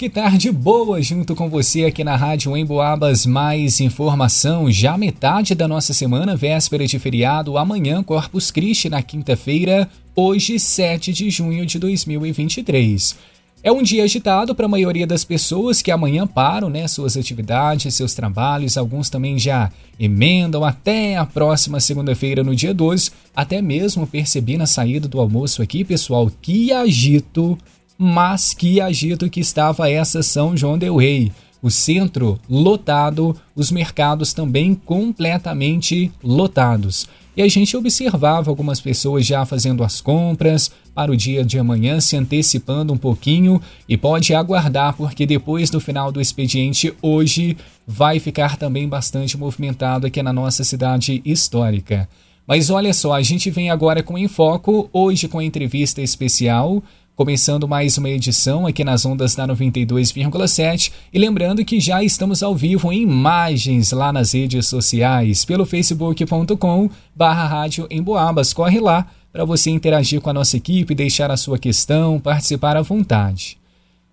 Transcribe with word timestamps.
que 0.00 0.08
tarde 0.08 0.50
boa 0.50 1.02
junto 1.02 1.34
com 1.34 1.50
você 1.50 1.84
aqui 1.84 2.02
na 2.02 2.16
Rádio 2.16 2.56
Emboabas. 2.56 3.26
Mais 3.26 3.80
informação, 3.80 4.72
já 4.72 4.96
metade 4.96 5.54
da 5.54 5.68
nossa 5.68 5.92
semana, 5.92 6.34
véspera 6.34 6.86
de 6.86 6.98
feriado, 6.98 7.58
amanhã 7.58 8.02
Corpus 8.02 8.50
Christi 8.50 8.88
na 8.88 9.02
quinta-feira, 9.02 9.86
hoje 10.16 10.58
7 10.58 11.12
de 11.12 11.28
junho 11.28 11.66
de 11.66 11.78
2023. 11.78 13.14
É 13.62 13.70
um 13.70 13.82
dia 13.82 14.02
agitado 14.02 14.54
para 14.54 14.64
a 14.64 14.70
maioria 14.70 15.06
das 15.06 15.22
pessoas 15.22 15.82
que 15.82 15.90
amanhã 15.90 16.26
param 16.26 16.70
né, 16.70 16.88
suas 16.88 17.14
atividades, 17.14 17.94
seus 17.94 18.14
trabalhos. 18.14 18.78
Alguns 18.78 19.10
também 19.10 19.38
já 19.38 19.70
emendam 19.98 20.64
até 20.64 21.18
a 21.18 21.26
próxima 21.26 21.78
segunda-feira, 21.78 22.42
no 22.42 22.56
dia 22.56 22.72
12. 22.72 23.10
Até 23.36 23.60
mesmo 23.60 24.06
percebi 24.06 24.56
na 24.56 24.64
saída 24.64 25.06
do 25.06 25.20
almoço 25.20 25.60
aqui, 25.60 25.84
pessoal, 25.84 26.32
que 26.40 26.72
agito, 26.72 27.58
mas 28.02 28.54
que 28.54 28.80
agito 28.80 29.28
que 29.28 29.40
estava 29.40 29.90
essa 29.90 30.22
São 30.22 30.56
João 30.56 30.78
Del 30.78 30.96
Rei. 30.96 31.30
O 31.60 31.70
centro 31.70 32.40
lotado, 32.48 33.36
os 33.54 33.70
mercados 33.70 34.32
também 34.32 34.74
completamente 34.74 36.10
lotados. 36.24 37.06
E 37.36 37.42
a 37.42 37.48
gente 37.48 37.76
observava 37.76 38.50
algumas 38.50 38.80
pessoas 38.80 39.26
já 39.26 39.44
fazendo 39.44 39.84
as 39.84 40.00
compras 40.00 40.70
para 40.94 41.12
o 41.12 41.16
dia 41.16 41.44
de 41.44 41.58
amanhã, 41.58 42.00
se 42.00 42.16
antecipando 42.16 42.90
um 42.90 42.96
pouquinho 42.96 43.60
e 43.86 43.98
pode 43.98 44.34
aguardar, 44.34 44.96
porque 44.96 45.26
depois 45.26 45.68
do 45.68 45.78
final 45.78 46.10
do 46.10 46.22
expediente 46.22 46.94
hoje 47.02 47.54
vai 47.86 48.18
ficar 48.18 48.56
também 48.56 48.88
bastante 48.88 49.36
movimentado 49.36 50.06
aqui 50.06 50.22
na 50.22 50.32
nossa 50.32 50.64
cidade 50.64 51.20
histórica. 51.22 52.08
Mas 52.46 52.70
olha 52.70 52.94
só, 52.94 53.12
a 53.12 53.22
gente 53.22 53.50
vem 53.50 53.70
agora 53.70 54.02
com 54.02 54.18
Enfoco, 54.18 54.88
hoje 54.90 55.28
com 55.28 55.38
a 55.38 55.44
entrevista 55.44 56.00
especial 56.00 56.82
Começando 57.20 57.68
mais 57.68 57.98
uma 57.98 58.08
edição 58.08 58.66
aqui 58.66 58.82
nas 58.82 59.04
ondas 59.04 59.34
da 59.34 59.46
92,7 59.46 60.90
e 61.12 61.18
lembrando 61.18 61.62
que 61.62 61.78
já 61.78 62.02
estamos 62.02 62.42
ao 62.42 62.56
vivo 62.56 62.90
em 62.90 63.02
imagens 63.02 63.92
lá 63.92 64.10
nas 64.10 64.32
redes 64.32 64.66
sociais 64.68 65.44
pelo 65.44 65.66
facebook.com 65.66 66.88
barra 67.14 67.46
rádio 67.46 67.86
em 67.90 68.02
Boabas. 68.02 68.54
Corre 68.54 68.80
lá 68.80 69.06
para 69.30 69.44
você 69.44 69.68
interagir 69.68 70.18
com 70.22 70.30
a 70.30 70.32
nossa 70.32 70.56
equipe, 70.56 70.94
deixar 70.94 71.30
a 71.30 71.36
sua 71.36 71.58
questão, 71.58 72.18
participar 72.18 72.74
à 72.78 72.80
vontade. 72.80 73.58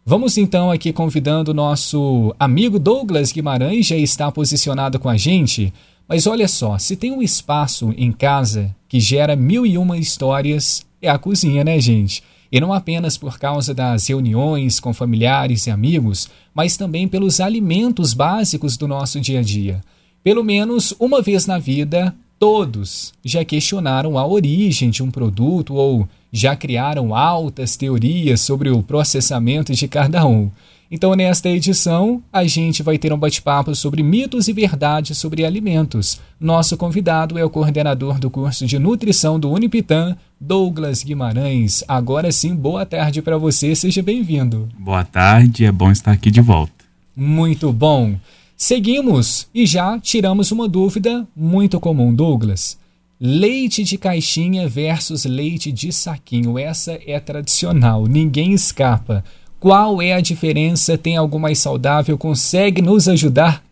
Vamos 0.05 0.37
então 0.37 0.69
aqui 0.69 0.91
convidando 0.91 1.51
o 1.51 1.53
nosso 1.53 2.35
amigo 2.37 2.77
Douglas 2.77 3.31
Guimarães, 3.31 3.85
já 3.85 3.95
está 3.95 4.29
posicionado 4.29 4.99
com 4.99 5.07
a 5.07 5.15
gente. 5.15 5.73
Mas 6.09 6.27
olha 6.27 6.49
só, 6.49 6.77
se 6.77 6.97
tem 6.97 7.13
um 7.13 7.21
espaço 7.21 7.93
em 7.95 8.11
casa 8.11 8.75
que 8.89 8.99
gera 8.99 9.33
mil 9.33 9.65
e 9.65 9.77
uma 9.77 9.97
histórias, 9.97 10.85
é 11.01 11.07
a 11.09 11.17
cozinha, 11.17 11.63
né, 11.63 11.79
gente? 11.79 12.21
E 12.51 12.59
não 12.59 12.71
apenas 12.73 13.17
por 13.17 13.37
causa 13.37 13.73
das 13.73 14.07
reuniões 14.07 14.79
com 14.79 14.93
familiares 14.93 15.67
e 15.67 15.71
amigos, 15.71 16.29
mas 16.53 16.77
também 16.77 17.07
pelos 17.07 17.39
alimentos 17.39 18.13
básicos 18.13 18.77
do 18.77 18.87
nosso 18.87 19.19
dia 19.19 19.39
a 19.39 19.43
dia. 19.43 19.81
Pelo 20.23 20.43
menos 20.43 20.93
uma 20.99 21.21
vez 21.21 21.45
na 21.45 21.57
vida, 21.57 22.15
todos 22.39 23.13
já 23.23 23.43
questionaram 23.43 24.17
a 24.17 24.25
origem 24.25 24.89
de 24.89 25.03
um 25.03 25.11
produto 25.11 25.73
ou 25.73 26.07
já 26.31 26.55
criaram 26.55 27.15
altas 27.15 27.75
teorias 27.75 28.41
sobre 28.41 28.69
o 28.69 28.83
processamento 28.83 29.73
de 29.73 29.87
cada 29.87 30.25
um. 30.25 30.49
Então, 30.89 31.13
nesta 31.15 31.49
edição, 31.49 32.23
a 32.31 32.45
gente 32.45 32.81
vai 32.81 32.97
ter 32.97 33.11
um 33.11 33.17
bate-papo 33.17 33.75
sobre 33.75 34.01
mitos 34.01 34.47
e 34.47 34.53
verdades 34.53 35.17
sobre 35.17 35.43
alimentos. 35.43 36.21
Nosso 36.39 36.77
convidado 36.77 37.37
é 37.37 37.43
o 37.43 37.49
coordenador 37.49 38.17
do 38.19 38.29
curso 38.29 38.65
de 38.65 38.79
nutrição 38.79 39.37
do 39.37 39.51
Unipitan, 39.51 40.15
Douglas 40.39 41.03
Guimarães. 41.03 41.83
Agora 41.89 42.31
sim, 42.31 42.55
boa 42.55 42.85
tarde 42.85 43.21
para 43.21 43.37
você, 43.37 43.75
seja 43.75 44.01
bem-vindo. 44.01 44.69
Boa 44.79 45.03
tarde, 45.03 45.65
é 45.65 45.71
bom 45.71 45.91
estar 45.91 46.11
aqui 46.11 46.31
de 46.31 46.39
volta. 46.39 46.71
Muito 47.13 47.73
bom. 47.73 48.15
Seguimos 48.57 49.47
e 49.53 49.67
já 49.67 49.99
tiramos 49.99 50.51
uma 50.51 50.67
dúvida 50.67 51.27
muito 51.35 51.79
comum, 51.79 52.11
Douglas. 52.11 52.75
Leite 53.21 53.83
de 53.83 53.99
caixinha 53.99 54.67
versus 54.67 55.25
leite 55.25 55.71
de 55.71 55.91
saquinho. 55.91 56.57
Essa 56.57 56.99
é 57.05 57.19
tradicional, 57.19 58.07
ninguém 58.07 58.53
escapa. 58.53 59.23
Qual 59.59 60.01
é 60.01 60.13
a 60.13 60.21
diferença? 60.21 60.97
Tem 60.97 61.15
algo 61.15 61.39
mais 61.39 61.59
saudável? 61.59 62.17
Consegue 62.17 62.81
nos 62.81 63.07
ajudar? 63.07 63.63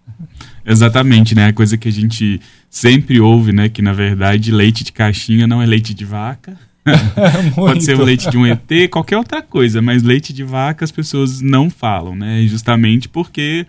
Exatamente, 0.63 1.33
né? 1.33 1.47
A 1.47 1.53
coisa 1.53 1.79
que 1.79 1.87
a 1.87 1.91
gente 1.91 2.39
sempre 2.69 3.19
ouve, 3.19 3.51
né? 3.51 3.69
Que 3.69 3.81
na 3.81 3.91
verdade 3.91 4.51
leite 4.51 4.83
de 4.83 4.91
caixinha 4.91 5.47
não 5.47 5.63
é 5.63 5.65
leite 5.65 5.95
de 5.95 6.05
vaca. 6.05 6.59
Pode 7.55 7.83
ser 7.83 7.99
o 7.99 8.03
leite 8.03 8.29
de 8.29 8.37
um 8.37 8.45
ET, 8.45 8.69
qualquer 8.91 9.17
outra 9.17 9.41
coisa, 9.41 9.81
mas 9.81 10.03
leite 10.03 10.31
de 10.31 10.43
vaca 10.43 10.85
as 10.85 10.91
pessoas 10.91 11.41
não 11.41 11.71
falam, 11.71 12.15
né? 12.15 12.45
Justamente 12.45 13.09
porque 13.09 13.65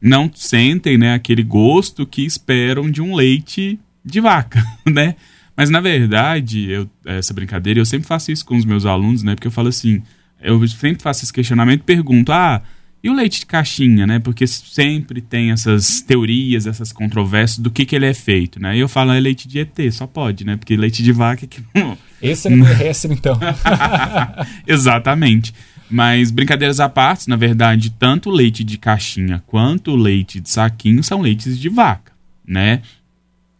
não 0.00 0.30
sentem, 0.34 0.98
né, 0.98 1.14
aquele 1.14 1.42
gosto 1.42 2.06
que 2.06 2.24
esperam 2.24 2.90
de 2.90 3.00
um 3.00 3.14
leite 3.14 3.78
de 4.04 4.20
vaca, 4.20 4.64
né? 4.86 5.16
Mas 5.56 5.70
na 5.70 5.80
verdade, 5.80 6.70
eu, 6.70 6.88
essa 7.06 7.32
brincadeira, 7.32 7.80
eu 7.80 7.86
sempre 7.86 8.06
faço 8.06 8.30
isso 8.30 8.44
com 8.44 8.56
os 8.56 8.64
meus 8.64 8.84
alunos, 8.84 9.22
né? 9.22 9.34
Porque 9.34 9.46
eu 9.46 9.52
falo 9.52 9.68
assim, 9.68 10.02
eu 10.40 10.66
sempre 10.68 11.02
faço 11.02 11.24
esse 11.24 11.32
questionamento 11.32 11.80
e 11.80 11.84
pergunto: 11.84 12.30
ah, 12.30 12.62
e 13.02 13.08
o 13.08 13.14
leite 13.14 13.40
de 13.40 13.46
caixinha, 13.46 14.06
né? 14.06 14.18
Porque 14.18 14.46
sempre 14.46 15.20
tem 15.20 15.52
essas 15.52 16.00
teorias, 16.00 16.66
essas 16.66 16.92
controvérsias 16.92 17.58
do 17.58 17.70
que, 17.70 17.86
que 17.86 17.94
ele 17.94 18.06
é 18.06 18.12
feito, 18.12 18.60
né? 18.60 18.76
E 18.76 18.80
eu 18.80 18.88
falo, 18.88 19.12
é 19.12 19.20
leite 19.20 19.46
de 19.46 19.60
ET, 19.60 19.92
só 19.92 20.06
pode, 20.06 20.44
né? 20.44 20.56
Porque 20.56 20.76
leite 20.76 21.02
de 21.02 21.12
vaca 21.12 21.44
é 21.44 21.48
que 21.48 21.62
não. 21.74 21.96
Esse 22.20 22.48
é 22.48 22.50
terrestre, 22.56 23.12
então. 23.12 23.38
Exatamente. 24.66 25.54
Mas 25.88 26.30
brincadeiras 26.30 26.80
à 26.80 26.88
parte, 26.88 27.28
na 27.28 27.36
verdade, 27.36 27.90
tanto 27.90 28.30
o 28.30 28.32
leite 28.32 28.64
de 28.64 28.76
caixinha 28.76 29.42
quanto 29.46 29.92
o 29.92 29.96
leite 29.96 30.40
de 30.40 30.50
saquinho 30.50 31.02
são 31.02 31.20
leites 31.20 31.58
de 31.58 31.68
vaca, 31.68 32.12
né? 32.46 32.82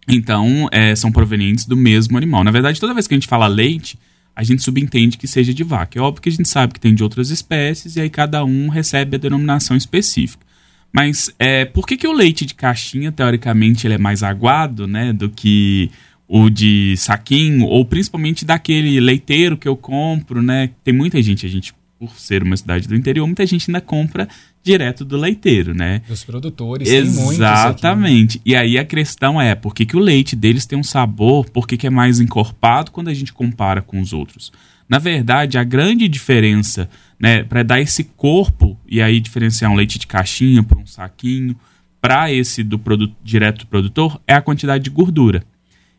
Então, 0.08 0.68
é, 0.72 0.94
são 0.94 1.10
provenientes 1.10 1.66
do 1.66 1.76
mesmo 1.76 2.16
animal. 2.16 2.44
Na 2.44 2.50
verdade, 2.50 2.80
toda 2.80 2.94
vez 2.94 3.06
que 3.06 3.14
a 3.14 3.16
gente 3.16 3.28
fala 3.28 3.46
leite, 3.46 3.98
a 4.34 4.42
gente 4.42 4.62
subentende 4.62 5.16
que 5.16 5.26
seja 5.26 5.54
de 5.54 5.64
vaca. 5.64 5.98
É 5.98 6.02
óbvio 6.02 6.22
que 6.22 6.28
a 6.28 6.32
gente 6.32 6.48
sabe 6.48 6.74
que 6.74 6.80
tem 6.80 6.94
de 6.94 7.02
outras 7.02 7.30
espécies 7.30 7.96
e 7.96 8.00
aí 8.00 8.10
cada 8.10 8.44
um 8.44 8.68
recebe 8.68 9.16
a 9.16 9.18
denominação 9.18 9.76
específica. 9.76 10.44
Mas 10.92 11.30
é, 11.38 11.64
por 11.64 11.86
que, 11.86 11.96
que 11.96 12.06
o 12.06 12.12
leite 12.12 12.46
de 12.46 12.54
caixinha, 12.54 13.10
teoricamente, 13.10 13.86
ele 13.86 13.94
é 13.94 13.98
mais 13.98 14.22
aguado 14.22 14.86
né, 14.86 15.12
do 15.12 15.28
que 15.28 15.90
o 16.28 16.50
de 16.50 16.96
saquinho, 16.96 17.66
ou 17.66 17.84
principalmente 17.84 18.44
daquele 18.44 18.98
leiteiro 19.00 19.56
que 19.56 19.68
eu 19.68 19.76
compro, 19.76 20.42
né? 20.42 20.70
Tem 20.82 20.92
muita 20.92 21.22
gente, 21.22 21.46
a 21.46 21.48
gente 21.48 21.72
por 21.98 22.18
ser 22.18 22.42
uma 22.42 22.56
cidade 22.56 22.86
do 22.86 22.94
interior, 22.94 23.26
muita 23.26 23.46
gente 23.46 23.70
ainda 23.70 23.80
compra 23.80 24.28
direto 24.62 25.04
do 25.04 25.16
leiteiro, 25.16 25.74
né? 25.74 26.02
Dos 26.08 26.24
produtores, 26.24 26.88
Exatamente. 26.88 28.40
E 28.44 28.54
aí 28.54 28.78
a 28.78 28.84
questão 28.84 29.40
é, 29.40 29.54
por 29.54 29.74
que, 29.74 29.86
que 29.86 29.96
o 29.96 30.00
leite 30.00 30.36
deles 30.36 30.66
tem 30.66 30.78
um 30.78 30.82
sabor, 30.82 31.48
por 31.50 31.66
que, 31.66 31.76
que 31.76 31.86
é 31.86 31.90
mais 31.90 32.20
encorpado 32.20 32.90
quando 32.90 33.08
a 33.08 33.14
gente 33.14 33.32
compara 33.32 33.80
com 33.80 34.00
os 34.00 34.12
outros? 34.12 34.52
Na 34.88 34.98
verdade, 34.98 35.58
a 35.58 35.64
grande 35.64 36.08
diferença, 36.08 36.88
né, 37.18 37.42
para 37.42 37.62
dar 37.62 37.80
esse 37.80 38.04
corpo, 38.04 38.78
e 38.86 39.00
aí 39.00 39.18
diferenciar 39.18 39.70
um 39.70 39.74
leite 39.74 39.98
de 39.98 40.06
caixinha 40.06 40.62
para 40.62 40.78
um 40.78 40.86
saquinho, 40.86 41.56
para 42.00 42.32
esse 42.32 42.62
do 42.62 42.78
produto 42.78 43.14
direto 43.22 43.60
do 43.60 43.66
produtor, 43.66 44.20
é 44.26 44.34
a 44.34 44.42
quantidade 44.42 44.84
de 44.84 44.90
gordura. 44.90 45.42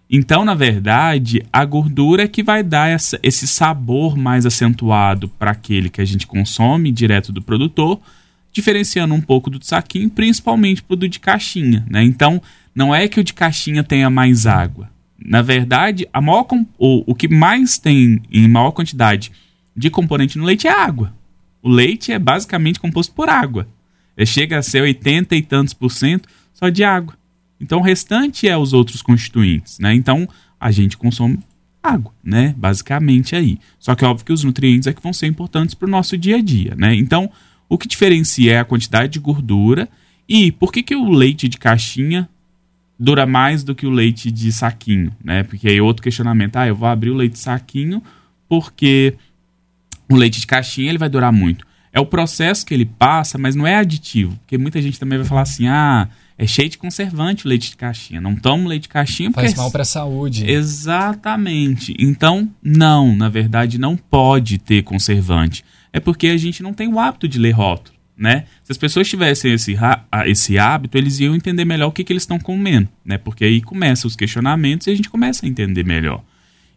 Então, 0.09 0.45
na 0.45 0.53
verdade, 0.53 1.45
a 1.51 1.65
gordura 1.65 2.23
é 2.23 2.27
que 2.27 2.41
vai 2.41 2.63
dar 2.63 2.89
essa, 2.89 3.19
esse 3.21 3.45
sabor 3.45 4.15
mais 4.17 4.45
acentuado 4.45 5.27
para 5.27 5.51
aquele 5.51 5.89
que 5.89 5.99
a 5.99 6.05
gente 6.05 6.25
consome 6.25 6.91
direto 6.91 7.33
do 7.33 7.41
produtor, 7.41 7.99
diferenciando 8.53 9.13
um 9.13 9.21
pouco 9.21 9.49
do 9.49 9.63
saquinho, 9.63 10.09
principalmente 10.09 10.81
para 10.81 10.93
o 10.93 11.09
de 11.09 11.19
caixinha. 11.19 11.85
Né? 11.89 12.03
Então, 12.03 12.41
não 12.73 12.95
é 12.95 13.07
que 13.07 13.19
o 13.19 13.23
de 13.23 13.33
caixinha 13.33 13.83
tenha 13.83 14.09
mais 14.09 14.45
água. 14.45 14.89
Na 15.19 15.41
verdade, 15.41 16.07
a 16.13 16.21
maior, 16.21 16.47
o, 16.77 17.03
o 17.11 17.15
que 17.15 17.27
mais 17.27 17.77
tem 17.77 18.21
em 18.31 18.47
maior 18.47 18.71
quantidade 18.71 19.31
de 19.75 19.89
componente 19.89 20.37
no 20.37 20.45
leite 20.45 20.67
é 20.67 20.71
água. 20.71 21.13
O 21.61 21.69
leite 21.69 22.11
é 22.11 22.19
basicamente 22.19 22.79
composto 22.79 23.13
por 23.13 23.29
água. 23.29 23.67
Ele 24.15 24.25
chega 24.25 24.57
a 24.57 24.63
ser 24.63 24.81
80 24.81 25.35
e 25.35 25.41
tantos 25.41 25.73
por 25.73 25.91
cento 25.91 26.29
só 26.53 26.69
de 26.69 26.83
água. 26.83 27.15
Então 27.59 27.79
o 27.79 27.83
restante 27.83 28.47
é 28.47 28.57
os 28.57 28.73
outros 28.73 29.01
constituintes, 29.01 29.79
né? 29.79 29.93
Então 29.93 30.27
a 30.59 30.71
gente 30.71 30.97
consome 30.97 31.39
água, 31.81 32.13
né? 32.23 32.53
Basicamente 32.57 33.35
aí. 33.35 33.59
Só 33.79 33.95
que 33.95 34.03
é 34.03 34.07
óbvio 34.07 34.25
que 34.25 34.33
os 34.33 34.43
nutrientes 34.43 34.87
é 34.87 34.93
que 34.93 35.01
vão 35.01 35.13
ser 35.13 35.27
importantes 35.27 35.75
para 35.75 35.87
o 35.87 35.91
nosso 35.91 36.17
dia 36.17 36.37
a 36.37 36.41
dia, 36.41 36.75
né? 36.75 36.95
Então 36.95 37.29
o 37.69 37.77
que 37.77 37.87
diferencia 37.87 38.53
é 38.53 38.59
a 38.59 38.65
quantidade 38.65 39.13
de 39.13 39.19
gordura 39.19 39.89
e 40.27 40.51
por 40.51 40.71
que, 40.71 40.83
que 40.83 40.95
o 40.95 41.09
leite 41.09 41.47
de 41.47 41.57
caixinha 41.57 42.29
dura 42.99 43.25
mais 43.25 43.63
do 43.63 43.75
que 43.75 43.85
o 43.85 43.91
leite 43.91 44.31
de 44.31 44.51
saquinho, 44.51 45.15
né? 45.23 45.43
Porque 45.43 45.67
aí 45.67 45.79
outro 45.79 46.01
questionamento, 46.01 46.55
ah, 46.55 46.67
eu 46.67 46.75
vou 46.75 46.87
abrir 46.87 47.11
o 47.11 47.15
leite 47.15 47.33
de 47.33 47.39
saquinho 47.39 48.01
porque 48.49 49.15
o 50.09 50.15
leite 50.15 50.39
de 50.39 50.47
caixinha 50.47 50.89
ele 50.89 50.97
vai 50.97 51.09
durar 51.09 51.31
muito. 51.31 51.66
É 51.97 51.99
o 51.99 52.05
processo 52.05 52.63
que 52.63 52.75
ele 52.75 52.85
passa, 52.85 53.39
mas 53.39 53.55
não 53.55 53.65
é 53.65 53.73
aditivo, 53.73 54.37
porque 54.37 54.55
muita 54.55 54.79
gente 54.79 54.99
também 54.99 55.17
vai 55.17 55.27
falar 55.27 55.41
assim, 55.41 55.67
ah, 55.67 56.07
é 56.37 56.45
cheio 56.45 56.69
de 56.69 56.77
conservante 56.77 57.43
o 57.43 57.49
leite 57.49 57.71
de 57.71 57.75
caixinha. 57.75 58.21
Não 58.21 58.35
tomo 58.35 58.69
leite 58.69 58.83
de 58.83 58.89
caixinha 58.89 59.31
porque... 59.31 59.47
Faz 59.47 59.57
mal 59.57 59.71
para 59.71 59.81
a 59.81 59.85
saúde. 59.85 60.47
Exatamente. 60.47 61.95
Então, 61.97 62.47
não, 62.61 63.15
na 63.15 63.29
verdade, 63.29 63.79
não 63.79 63.97
pode 63.97 64.59
ter 64.59 64.83
conservante. 64.83 65.65
É 65.91 65.99
porque 65.99 66.27
a 66.27 66.37
gente 66.37 66.61
não 66.61 66.71
tem 66.71 66.87
o 66.87 66.99
hábito 66.99 67.27
de 67.27 67.39
ler 67.39 67.53
rótulo. 67.53 67.97
né? 68.15 68.45
Se 68.63 68.71
as 68.71 68.77
pessoas 68.77 69.09
tivessem 69.09 69.53
esse, 69.53 69.75
esse 70.27 70.59
hábito, 70.59 70.99
eles 70.99 71.19
iam 71.19 71.33
entender 71.33 71.65
melhor 71.65 71.87
o 71.87 71.91
que, 71.91 72.03
que 72.03 72.13
eles 72.13 72.23
estão 72.23 72.37
comendo, 72.37 72.89
né? 73.03 73.17
Porque 73.17 73.43
aí 73.43 73.59
começam 73.59 74.07
os 74.07 74.15
questionamentos 74.15 74.85
e 74.85 74.91
a 74.91 74.95
gente 74.95 75.09
começa 75.09 75.45
a 75.45 75.49
entender 75.49 75.83
melhor. 75.83 76.23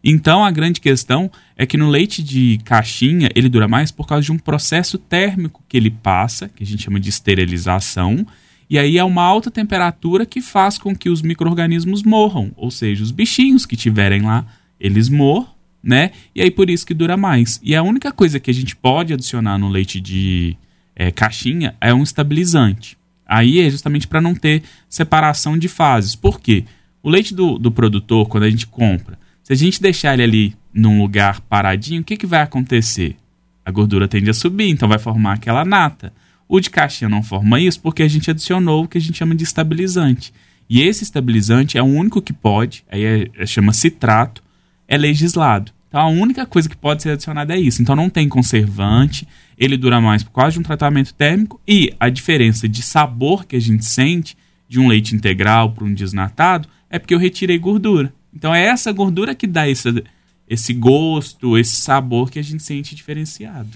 Então 0.02 0.44
a 0.44 0.50
grande 0.50 0.80
questão 0.80 1.30
é 1.56 1.66
que 1.66 1.76
no 1.76 1.88
leite 1.88 2.22
de 2.22 2.58
caixinha 2.64 3.28
ele 3.34 3.48
dura 3.48 3.68
mais 3.68 3.90
por 3.90 4.06
causa 4.06 4.24
de 4.24 4.32
um 4.32 4.38
processo 4.38 4.96
térmico 4.96 5.62
que 5.68 5.76
ele 5.76 5.90
passa, 5.90 6.48
que 6.48 6.62
a 6.62 6.66
gente 6.66 6.82
chama 6.82 6.98
de 6.98 7.10
esterilização, 7.10 8.26
e 8.68 8.78
aí 8.78 8.96
é 8.96 9.04
uma 9.04 9.22
alta 9.22 9.50
temperatura 9.50 10.24
que 10.24 10.40
faz 10.40 10.78
com 10.78 10.94
que 10.94 11.10
os 11.10 11.22
micro-organismos 11.22 12.02
morram, 12.02 12.52
ou 12.56 12.70
seja, 12.70 13.02
os 13.02 13.10
bichinhos 13.10 13.66
que 13.66 13.76
tiverem 13.76 14.22
lá, 14.22 14.46
eles 14.78 15.08
morram, 15.08 15.48
né? 15.82 16.12
E 16.34 16.40
aí 16.40 16.50
por 16.50 16.70
isso 16.70 16.86
que 16.86 16.94
dura 16.94 17.16
mais. 17.16 17.60
E 17.62 17.74
a 17.74 17.82
única 17.82 18.12
coisa 18.12 18.38
que 18.38 18.50
a 18.50 18.54
gente 18.54 18.76
pode 18.76 19.12
adicionar 19.12 19.58
no 19.58 19.68
leite 19.68 20.00
de 20.00 20.56
é, 20.94 21.10
caixinha 21.10 21.74
é 21.80 21.92
um 21.92 22.02
estabilizante. 22.02 22.96
Aí 23.26 23.60
é 23.60 23.68
justamente 23.68 24.06
para 24.08 24.20
não 24.20 24.34
ter 24.34 24.62
separação 24.88 25.58
de 25.58 25.68
fases. 25.68 26.14
Por 26.14 26.40
quê? 26.40 26.64
O 27.02 27.10
leite 27.10 27.34
do, 27.34 27.58
do 27.58 27.70
produtor, 27.70 28.28
quando 28.28 28.44
a 28.44 28.50
gente 28.50 28.66
compra, 28.66 29.18
se 29.50 29.54
a 29.54 29.56
gente 29.56 29.82
deixar 29.82 30.14
ele 30.14 30.22
ali 30.22 30.56
num 30.72 31.00
lugar 31.00 31.40
paradinho, 31.40 32.02
o 32.02 32.04
que, 32.04 32.16
que 32.16 32.26
vai 32.26 32.40
acontecer? 32.40 33.16
A 33.64 33.70
gordura 33.72 34.06
tende 34.06 34.30
a 34.30 34.34
subir, 34.34 34.68
então 34.68 34.88
vai 34.88 34.98
formar 34.98 35.32
aquela 35.32 35.64
nata. 35.64 36.12
O 36.48 36.60
de 36.60 36.70
caixinha 36.70 37.08
não 37.08 37.20
forma 37.20 37.60
isso 37.60 37.80
porque 37.80 38.04
a 38.04 38.08
gente 38.08 38.30
adicionou 38.30 38.84
o 38.84 38.88
que 38.88 38.96
a 38.96 39.00
gente 39.00 39.18
chama 39.18 39.34
de 39.34 39.42
estabilizante. 39.42 40.32
E 40.68 40.80
esse 40.82 41.02
estabilizante 41.02 41.76
é 41.76 41.82
o 41.82 41.86
único 41.86 42.22
que 42.22 42.32
pode, 42.32 42.84
aí 42.88 43.02
é, 43.02 43.30
é, 43.36 43.44
chama 43.44 43.72
citrato, 43.72 44.40
é 44.86 44.96
legislado. 44.96 45.72
Então 45.88 46.00
a 46.00 46.06
única 46.06 46.46
coisa 46.46 46.68
que 46.68 46.76
pode 46.76 47.02
ser 47.02 47.10
adicionada 47.10 47.52
é 47.52 47.58
isso. 47.58 47.82
Então 47.82 47.96
não 47.96 48.08
tem 48.08 48.28
conservante, 48.28 49.26
ele 49.58 49.76
dura 49.76 50.00
mais 50.00 50.22
por 50.22 50.30
causa 50.30 50.52
de 50.52 50.60
um 50.60 50.62
tratamento 50.62 51.12
térmico 51.12 51.60
e 51.66 51.92
a 51.98 52.08
diferença 52.08 52.68
de 52.68 52.82
sabor 52.82 53.44
que 53.44 53.56
a 53.56 53.60
gente 53.60 53.84
sente 53.84 54.36
de 54.68 54.78
um 54.78 54.86
leite 54.86 55.12
integral 55.12 55.72
para 55.72 55.84
um 55.84 55.92
desnatado 55.92 56.68
é 56.88 57.00
porque 57.00 57.14
eu 57.14 57.18
retirei 57.18 57.58
gordura. 57.58 58.12
Então 58.34 58.54
é 58.54 58.66
essa 58.66 58.92
gordura 58.92 59.34
que 59.34 59.46
dá 59.46 59.68
esse, 59.68 60.04
esse 60.48 60.72
gosto, 60.72 61.58
esse 61.58 61.76
sabor 61.76 62.30
que 62.30 62.38
a 62.38 62.42
gente 62.42 62.62
sente 62.62 62.94
diferenciado. 62.94 63.68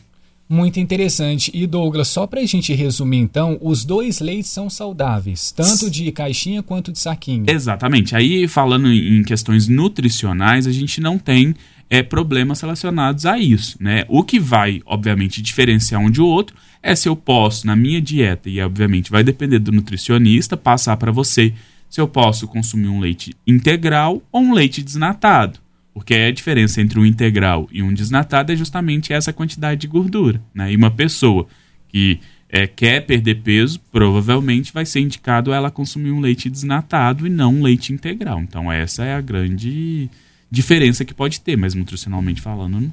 Muito 0.49 0.79
interessante. 0.79 1.51
E 1.55 1.67
Douglas, 1.67 2.09
só 2.09 2.27
para 2.27 2.41
a 2.41 2.47
gente 2.47 2.73
resumir 2.75 3.19
então, 3.19 3.59
os 3.63 3.85
dois 3.85 4.21
leites 4.21 4.51
são 4.51 4.69
saudáveis, 4.69 5.51
tanto 5.51 5.91
de 5.91 6.13
caixinha 6.13 6.63
quanto 6.63 6.93
de 6.93 6.99
saquinho. 6.99 7.45
Exatamente. 7.49 8.15
Aí 8.15 8.47
falando 8.47 8.93
em 8.93 9.23
questões 9.23 9.69
nutricionais, 9.69 10.67
a 10.67 10.73
gente 10.73 11.01
não 11.01 11.19
tem 11.19 11.55
é, 11.89 12.03
problemas 12.03 12.61
relacionados 12.61 13.25
a 13.25 13.39
isso. 13.39 13.77
Né? 13.81 14.05
O 14.09 14.23
que 14.23 14.39
vai, 14.39 14.83
obviamente, 14.85 15.41
diferenciar 15.41 16.01
um 16.01 16.11
de 16.11 16.21
outro 16.21 16.57
é 16.83 16.95
se 16.95 17.09
eu 17.09 17.17
posso, 17.17 17.67
na 17.67 17.75
minha 17.75 18.01
dieta, 18.01 18.51
e 18.51 18.61
obviamente 18.61 19.11
vai 19.11 19.25
depender 19.25 19.59
do 19.59 19.73
nutricionista, 19.73 20.57
passar 20.57 20.99
para 20.99 21.11
você 21.11 21.55
se 21.95 22.01
eu 22.01 22.09
posso 22.09 22.49
consumir 22.49 22.89
um 22.89 22.99
leite 22.99 23.37
integral 23.47 24.21
ou 24.33 24.43
um 24.43 24.53
leite 24.53 24.83
desnatado. 24.83 25.61
Porque 25.93 26.13
a 26.13 26.33
diferença 26.33 26.81
entre 26.81 26.99
um 26.99 27.07
integral 27.07 27.69
e 27.71 27.85
um 27.85 27.95
desnatado 27.95 28.51
é 28.51 28.57
justamente 28.57 29.13
essa 29.13 29.33
quantidade 29.33 29.83
de 29.83 29.87
gordura. 29.87 30.43
Né? 30.53 30.73
E 30.73 30.77
uma 30.77 30.91
pessoa 30.91 31.47
que 31.87 32.19
é, 32.49 32.67
quer 32.67 33.07
perder 33.07 33.43
peso, 33.43 33.79
provavelmente 33.93 34.73
vai 34.73 34.85
ser 34.85 35.03
indicado 35.03 35.53
ela 35.53 35.71
consumir 35.71 36.11
um 36.11 36.19
leite 36.19 36.51
desnatado 36.51 37.29
e 37.29 37.31
não 37.31 37.55
um 37.55 37.63
leite 37.63 37.93
integral. 37.93 38.41
Então, 38.41 38.73
essa 38.73 39.05
é 39.05 39.15
a 39.15 39.21
grande 39.21 40.11
diferença 40.51 41.05
que 41.05 41.15
pode 41.15 41.43
ter, 41.43 41.57
mas 41.57 41.75
nutricionalmente 41.75 42.41
falando, 42.41 42.93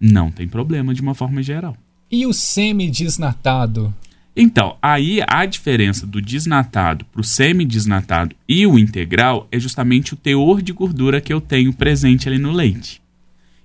não 0.00 0.30
tem 0.30 0.48
problema 0.48 0.94
de 0.94 1.02
uma 1.02 1.14
forma 1.14 1.42
geral. 1.42 1.76
E 2.10 2.24
o 2.24 2.32
semi-desnatado? 2.32 3.94
Então, 4.36 4.76
aí 4.82 5.20
a 5.26 5.46
diferença 5.46 6.06
do 6.06 6.20
desnatado 6.20 7.06
para 7.06 7.22
o 7.22 7.24
semi-desnatado 7.24 8.36
e 8.46 8.66
o 8.66 8.78
integral 8.78 9.48
é 9.50 9.58
justamente 9.58 10.12
o 10.12 10.16
teor 10.16 10.60
de 10.60 10.72
gordura 10.72 11.22
que 11.22 11.32
eu 11.32 11.40
tenho 11.40 11.72
presente 11.72 12.28
ali 12.28 12.38
no 12.38 12.52
leite. 12.52 13.00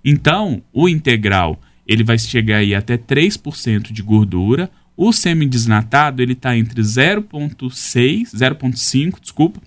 Então, 0.03 0.61
o 0.71 0.87
integral 0.87 1.59
ele 1.85 2.05
vai 2.05 2.17
chegar 2.17 2.57
aí 2.57 2.73
até 2.73 2.97
3% 2.97 3.91
de 3.91 4.01
gordura, 4.01 4.71
o 4.95 5.11
semi-desnatado 5.11 6.21
ele 6.21 6.33
está 6.33 6.55
entre 6.55 6.81
0,6, 6.81 8.29
0,5, 8.33 9.19
desculpa, 9.19 9.59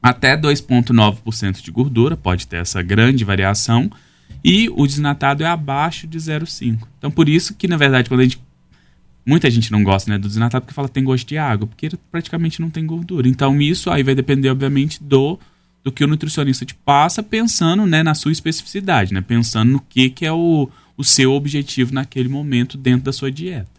até 0.00 0.36
2,9% 0.36 1.62
de 1.62 1.70
gordura, 1.70 2.16
pode 2.16 2.46
ter 2.46 2.58
essa 2.58 2.82
grande 2.82 3.24
variação, 3.24 3.90
e 4.44 4.68
o 4.68 4.86
desnatado 4.86 5.42
é 5.42 5.46
abaixo 5.46 6.06
de 6.06 6.18
0,5. 6.18 6.86
Então, 6.98 7.10
por 7.10 7.28
isso 7.28 7.54
que, 7.54 7.66
na 7.66 7.78
verdade, 7.78 8.08
quando 8.08 8.20
a 8.20 8.24
gente. 8.24 8.38
Muita 9.26 9.50
gente 9.50 9.72
não 9.72 9.82
gosta 9.82 10.10
né, 10.10 10.18
do 10.18 10.28
desnatado 10.28 10.62
porque 10.62 10.74
fala 10.74 10.88
que 10.88 10.94
tem 10.94 11.04
gosto 11.04 11.26
de 11.26 11.38
água, 11.38 11.66
porque 11.66 11.90
praticamente 12.10 12.60
não 12.60 12.68
tem 12.68 12.84
gordura. 12.84 13.26
Então, 13.26 13.60
isso 13.60 13.90
aí 13.90 14.02
vai 14.02 14.14
depender, 14.14 14.50
obviamente, 14.50 15.02
do, 15.02 15.38
do 15.82 15.90
que 15.90 16.04
o 16.04 16.06
nutricionista 16.06 16.66
te 16.66 16.74
passa, 16.74 17.22
pensando 17.22 17.86
né, 17.86 18.02
na 18.02 18.14
sua 18.14 18.32
especificidade, 18.32 19.14
né, 19.14 19.22
pensando 19.22 19.72
no 19.72 19.80
que, 19.80 20.10
que 20.10 20.26
é 20.26 20.32
o, 20.32 20.68
o 20.96 21.02
seu 21.02 21.32
objetivo 21.32 21.94
naquele 21.94 22.28
momento 22.28 22.76
dentro 22.76 23.04
da 23.06 23.12
sua 23.12 23.32
dieta. 23.32 23.74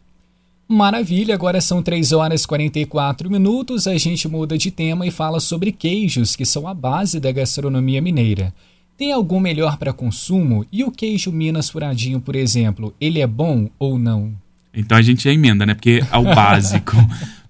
Maravilha, 0.67 1.35
agora 1.35 1.61
são 1.61 1.83
3 1.83 2.11
horas 2.11 2.43
e 2.43 2.47
44 2.47 3.29
minutos. 3.29 3.85
A 3.85 3.95
gente 3.99 4.27
muda 4.27 4.57
de 4.57 4.71
tema 4.71 5.05
e 5.05 5.11
fala 5.11 5.39
sobre 5.39 5.71
queijos, 5.71 6.35
que 6.35 6.43
são 6.43 6.67
a 6.67 6.73
base 6.73 7.19
da 7.19 7.31
gastronomia 7.31 8.01
mineira. 8.01 8.51
Tem 8.97 9.11
algum 9.11 9.39
melhor 9.39 9.77
para 9.77 9.93
consumo? 9.93 10.65
E 10.71 10.83
o 10.83 10.89
queijo 10.89 11.31
Minas 11.31 11.69
Furadinho, 11.69 12.19
por 12.19 12.35
exemplo, 12.35 12.95
ele 12.99 13.19
é 13.19 13.27
bom 13.27 13.69
ou 13.77 13.99
não? 13.99 14.33
Então 14.75 14.97
a 14.97 15.01
gente 15.01 15.23
já 15.23 15.31
emenda, 15.31 15.65
né? 15.65 15.73
Porque 15.73 16.03
é 16.11 16.17
o 16.17 16.23
básico. 16.35 16.95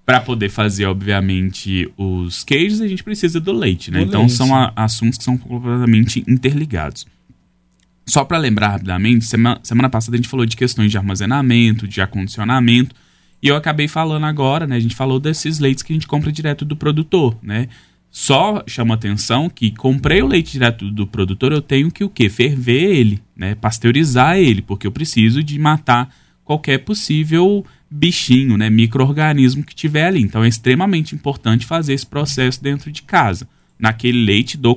para 0.05 0.21
poder 0.21 0.49
fazer, 0.49 0.85
obviamente, 0.85 1.91
os 1.97 2.43
queijos, 2.43 2.79
a 2.79 2.87
gente 2.87 3.03
precisa 3.03 3.39
do 3.39 3.51
leite, 3.51 3.89
né? 3.89 3.99
Do 3.99 4.05
então 4.05 4.21
leite. 4.21 4.33
são 4.33 4.55
a, 4.55 4.71
assuntos 4.75 5.17
que 5.17 5.23
são 5.23 5.35
completamente 5.37 6.23
interligados. 6.27 7.07
Só 8.05 8.23
para 8.23 8.37
lembrar 8.37 8.69
rapidamente, 8.69 9.25
semana, 9.25 9.59
semana 9.63 9.89
passada 9.89 10.15
a 10.15 10.17
gente 10.17 10.29
falou 10.29 10.45
de 10.45 10.55
questões 10.55 10.91
de 10.91 10.97
armazenamento, 10.97 11.87
de 11.87 12.01
acondicionamento. 12.01 12.95
E 13.41 13.47
eu 13.47 13.55
acabei 13.55 13.87
falando 13.87 14.25
agora, 14.25 14.67
né? 14.67 14.75
A 14.75 14.79
gente 14.79 14.95
falou 14.95 15.19
desses 15.19 15.59
leites 15.59 15.81
que 15.81 15.91
a 15.91 15.95
gente 15.95 16.07
compra 16.07 16.31
direto 16.31 16.63
do 16.63 16.75
produtor, 16.75 17.35
né? 17.41 17.67
Só 18.11 18.63
chama 18.67 18.93
atenção 18.93 19.49
que 19.49 19.71
comprei 19.71 20.21
o 20.21 20.27
leite 20.27 20.53
direto 20.53 20.89
do 20.89 21.05
produtor, 21.05 21.51
eu 21.51 21.61
tenho 21.61 21.91
que 21.91 22.03
o 22.03 22.09
quê? 22.09 22.29
Ferver 22.29 22.95
ele, 22.95 23.21
né? 23.35 23.55
Pasteurizar 23.55 24.37
ele, 24.37 24.61
porque 24.61 24.85
eu 24.85 24.91
preciso 24.91 25.43
de 25.43 25.59
matar 25.59 26.15
qualquer 26.45 26.77
possível 26.77 27.65
bichinho, 27.89 28.55
né? 28.55 28.69
Microorganismo 28.69 29.63
que 29.63 29.75
tiver 29.75 30.05
ali. 30.05 30.21
Então 30.21 30.43
é 30.43 30.47
extremamente 30.47 31.15
importante 31.15 31.65
fazer 31.65 31.93
esse 31.93 32.05
processo 32.05 32.61
dentro 32.63 32.91
de 32.91 33.01
casa. 33.01 33.47
Naquele 33.77 34.23
leite 34.23 34.55
do, 34.55 34.73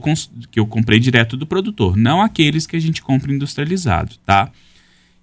que 0.50 0.58
eu 0.58 0.66
comprei 0.66 0.98
direto 0.98 1.36
do 1.36 1.46
produtor, 1.46 1.96
não 1.96 2.20
aqueles 2.20 2.66
que 2.66 2.74
a 2.74 2.80
gente 2.80 3.00
compra 3.00 3.32
industrializado, 3.32 4.16
tá? 4.26 4.50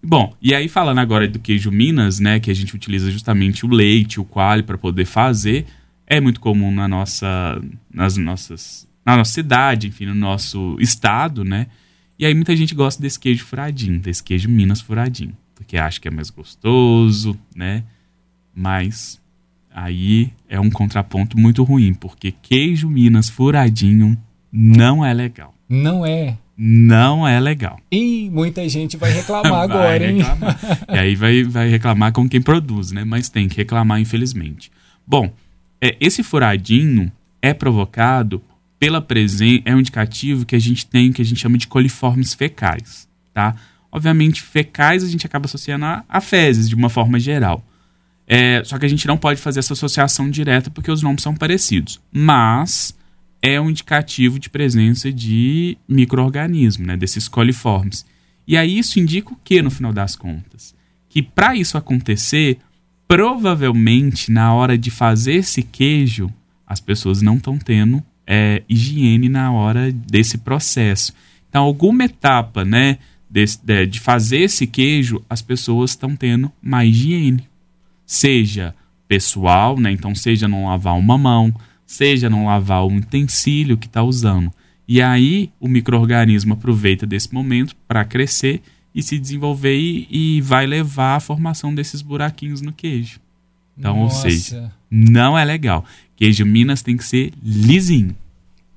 Bom, 0.02 0.34
e 0.42 0.54
aí 0.54 0.70
falando 0.70 1.00
agora 1.00 1.28
do 1.28 1.40
queijo 1.40 1.72
Minas, 1.72 2.20
né, 2.20 2.40
que 2.40 2.52
a 2.52 2.54
gente 2.54 2.76
utiliza 2.76 3.12
justamente 3.12 3.66
o 3.66 3.70
leite, 3.70 4.20
o 4.20 4.24
coalho 4.24 4.64
para 4.64 4.78
poder 4.78 5.04
fazer, 5.04 5.66
é 6.06 6.22
muito 6.22 6.40
comum 6.40 6.72
na 6.72 6.88
nossa, 6.88 7.62
nas 7.92 8.16
nossas, 8.16 8.88
na 9.06 9.18
nossa 9.18 9.34
cidade, 9.34 9.88
enfim, 9.88 10.06
no 10.06 10.16
nosso 10.16 10.78
estado, 10.80 11.44
né? 11.44 11.68
E 12.18 12.26
aí 12.26 12.34
muita 12.34 12.56
gente 12.56 12.74
gosta 12.76 13.02
desse 13.02 13.20
queijo 13.20 13.44
furadinho, 13.44 14.00
desse 14.00 14.24
queijo 14.24 14.48
Minas 14.48 14.80
furadinho, 14.80 15.36
porque 15.56 15.78
acha 15.78 16.00
que 16.00 16.08
é 16.08 16.12
mais 16.12 16.30
gostoso, 16.30 17.38
né? 17.56 17.84
Mas 18.54 19.20
aí 19.74 20.32
é 20.48 20.60
um 20.60 20.70
contraponto 20.70 21.40
muito 21.40 21.64
ruim, 21.64 21.94
porque 21.94 22.32
queijo 22.32 22.90
Minas 22.90 23.30
furadinho 23.30 24.18
não 24.52 25.04
é 25.04 25.14
legal. 25.14 25.54
Não 25.68 26.06
é 26.06 26.38
não 26.58 27.28
é 27.28 27.40
legal. 27.40 27.80
E 27.92 28.30
muita 28.30 28.68
gente 28.70 28.96
vai 28.96 29.12
reclamar 29.12 29.52
vai 29.52 29.64
agora, 29.64 30.10
hein? 30.10 30.18
Reclamar. 30.20 30.60
e 30.90 30.98
aí 30.98 31.16
vai, 31.16 31.44
vai 31.44 31.70
reclamar 31.70 32.14
com 32.14 32.30
quem 32.30 32.42
produz, 32.42 32.92
né? 32.92 33.04
Mas 33.04 33.30
tem 33.30 33.48
que 33.48 33.58
reclamar, 33.58 34.00
infelizmente. 34.00 34.72
Bom, 35.06 35.34
é, 35.82 35.98
esse 36.00 36.24
furadinho 36.24 37.12
é 37.42 37.54
provocado 37.54 38.42
pela 38.80 39.02
presença, 39.02 39.64
é 39.66 39.76
um 39.76 39.80
indicativo 39.80 40.46
que 40.46 40.56
a 40.56 40.60
gente 40.60 40.86
tem, 40.86 41.12
que 41.12 41.22
a 41.22 41.26
gente 41.26 41.40
chama 41.40 41.58
de 41.58 41.68
coliformes 41.68 42.34
fecais, 42.34 43.08
tá? 43.34 43.56
Obviamente, 43.96 44.42
fecais 44.42 45.06
a 45.06 45.08
gente 45.08 45.26
acaba 45.26 45.46
associando 45.46 45.86
a, 45.86 46.04
a 46.10 46.20
fezes, 46.20 46.68
de 46.68 46.76
uma 46.76 46.90
forma 46.90 47.18
geral. 47.18 47.66
É, 48.28 48.62
só 48.66 48.78
que 48.78 48.86
a 48.86 48.90
gente 48.90 49.08
não 49.08 49.16
pode 49.16 49.40
fazer 49.40 49.60
essa 49.60 49.72
associação 49.72 50.30
direta 50.30 50.70
porque 50.70 50.92
os 50.92 51.02
nomes 51.02 51.24
são 51.24 51.34
parecidos. 51.34 52.02
Mas 52.12 52.94
é 53.42 53.60
um 53.62 53.70
indicativo 53.70 54.38
de 54.38 54.50
presença 54.50 55.14
de 55.14 55.78
microorganismo, 55.88 56.86
né, 56.86 56.98
desses 56.98 57.30
coliformes. 57.30 58.06
E 58.46 58.58
aí 58.58 58.78
isso 58.78 59.00
indica 59.00 59.32
o 59.32 59.40
que 59.42 59.62
no 59.62 59.72
final 59.72 59.94
das 59.94 60.14
contas? 60.14 60.76
Que 61.08 61.22
para 61.22 61.56
isso 61.56 61.78
acontecer, 61.78 62.58
provavelmente 63.08 64.30
na 64.30 64.54
hora 64.54 64.78
de 64.78 64.92
fazer 64.92 65.36
esse 65.36 65.64
queijo, 65.64 66.30
as 66.68 66.82
pessoas 66.82 67.22
não 67.22 67.38
estão 67.38 67.58
tendo 67.58 68.04
é, 68.28 68.62
higiene 68.68 69.30
na 69.30 69.54
hora 69.54 69.90
desse 69.90 70.38
processo. 70.38 71.14
Então, 71.48 71.64
alguma 71.64 72.04
etapa, 72.04 72.66
né, 72.66 72.98
desse, 73.36 73.60
de, 73.62 73.86
de 73.86 74.00
fazer 74.00 74.38
esse 74.38 74.66
queijo, 74.66 75.22
as 75.30 75.42
pessoas 75.42 75.92
estão 75.92 76.16
tendo 76.16 76.50
má 76.62 76.86
higiene. 76.86 77.44
seja 78.06 78.74
pessoal, 79.10 79.78
né? 79.78 79.92
Então, 79.92 80.16
seja 80.16 80.48
não 80.48 80.68
lavar 80.68 80.98
uma 80.98 81.18
mão, 81.18 81.54
seja 81.86 82.30
não 82.30 82.46
lavar 82.46 82.86
o 82.86 82.96
utensílio 82.96 83.78
que 83.78 83.88
está 83.88 84.02
usando. 84.02 84.52
E 84.88 85.02
aí 85.02 85.52
o 85.60 85.68
microorganismo 85.68 86.54
aproveita 86.54 87.06
desse 87.06 87.34
momento 87.34 87.76
para 87.86 88.06
crescer 88.06 88.62
e 88.96 89.04
se 89.04 89.20
desenvolver 89.20 89.78
e, 89.78 90.08
e, 90.10 90.42
vai 90.42 90.66
levar 90.66 91.18
à 91.18 91.20
formação 91.20 91.76
desses 91.76 92.02
buraquinhos 92.02 92.62
no 92.62 92.72
queijo. 92.72 93.20
Então, 93.78 93.98
Nossa. 93.98 94.28
ou 94.28 94.32
seja, 94.32 94.72
não 94.90 95.38
é 95.38 95.44
legal. 95.44 95.84
Queijo 96.16 96.46
Minas 96.46 96.82
tem 96.82 96.96
que 96.96 97.04
ser 97.04 97.34
lisinho. 97.44 98.16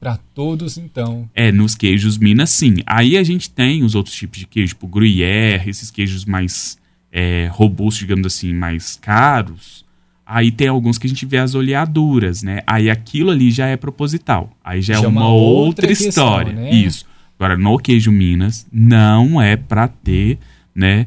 Para 0.01 0.17
todos, 0.35 0.79
então. 0.79 1.29
É, 1.35 1.51
nos 1.51 1.75
queijos 1.75 2.19
Minas, 2.19 2.51
sim. 2.51 2.77
Aí 2.87 3.17
a 3.17 3.23
gente 3.23 3.51
tem 3.51 3.83
os 3.83 3.95
outros 3.95 4.15
tipos 4.15 4.39
de 4.39 4.47
queijo, 4.47 4.75
tipo 4.75 4.87
gruyère, 4.87 5.69
esses 5.69 5.91
queijos 5.91 6.25
mais 6.25 6.79
é, 7.11 7.49
robustos, 7.51 7.99
digamos 7.99 8.27
assim, 8.27 8.55
mais 8.55 8.97
caros. 8.97 9.85
Aí 10.25 10.53
tem 10.53 10.69
alguns 10.69 10.99
que 10.99 11.07
a 11.07 11.11
gente 11.11 11.25
vê 11.27 11.39
as 11.39 11.55
oleaduras, 11.55 12.43
né? 12.43 12.61
Aí 12.67 12.91
aquilo 12.91 13.31
ali 13.31 13.51
já 13.51 13.67
é 13.67 13.77
proposital. 13.77 14.51
Aí 14.63 14.83
já, 14.83 14.95
é 14.95 14.99
já 14.99 15.05
é 15.05 15.09
uma, 15.09 15.23
uma 15.23 15.31
outra, 15.31 15.87
outra 15.87 15.93
história. 15.93 16.53
Questão, 16.53 16.65
né? 16.65 16.71
Isso. 16.71 17.07
Agora, 17.39 17.57
no 17.57 17.79
queijo 17.79 18.13
Minas, 18.13 18.67
não 18.71 19.41
é 19.41 19.57
para 19.57 19.89
ter, 19.89 20.39
né, 20.75 21.07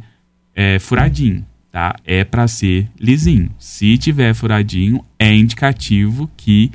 é, 0.56 0.80
furadinho, 0.80 1.46
tá? 1.70 1.96
É 2.06 2.24
para 2.24 2.48
ser 2.48 2.88
lisinho. 3.00 3.52
Se 3.60 3.98
tiver 3.98 4.34
furadinho, 4.34 5.04
é 5.20 5.34
indicativo 5.36 6.32
que 6.36 6.72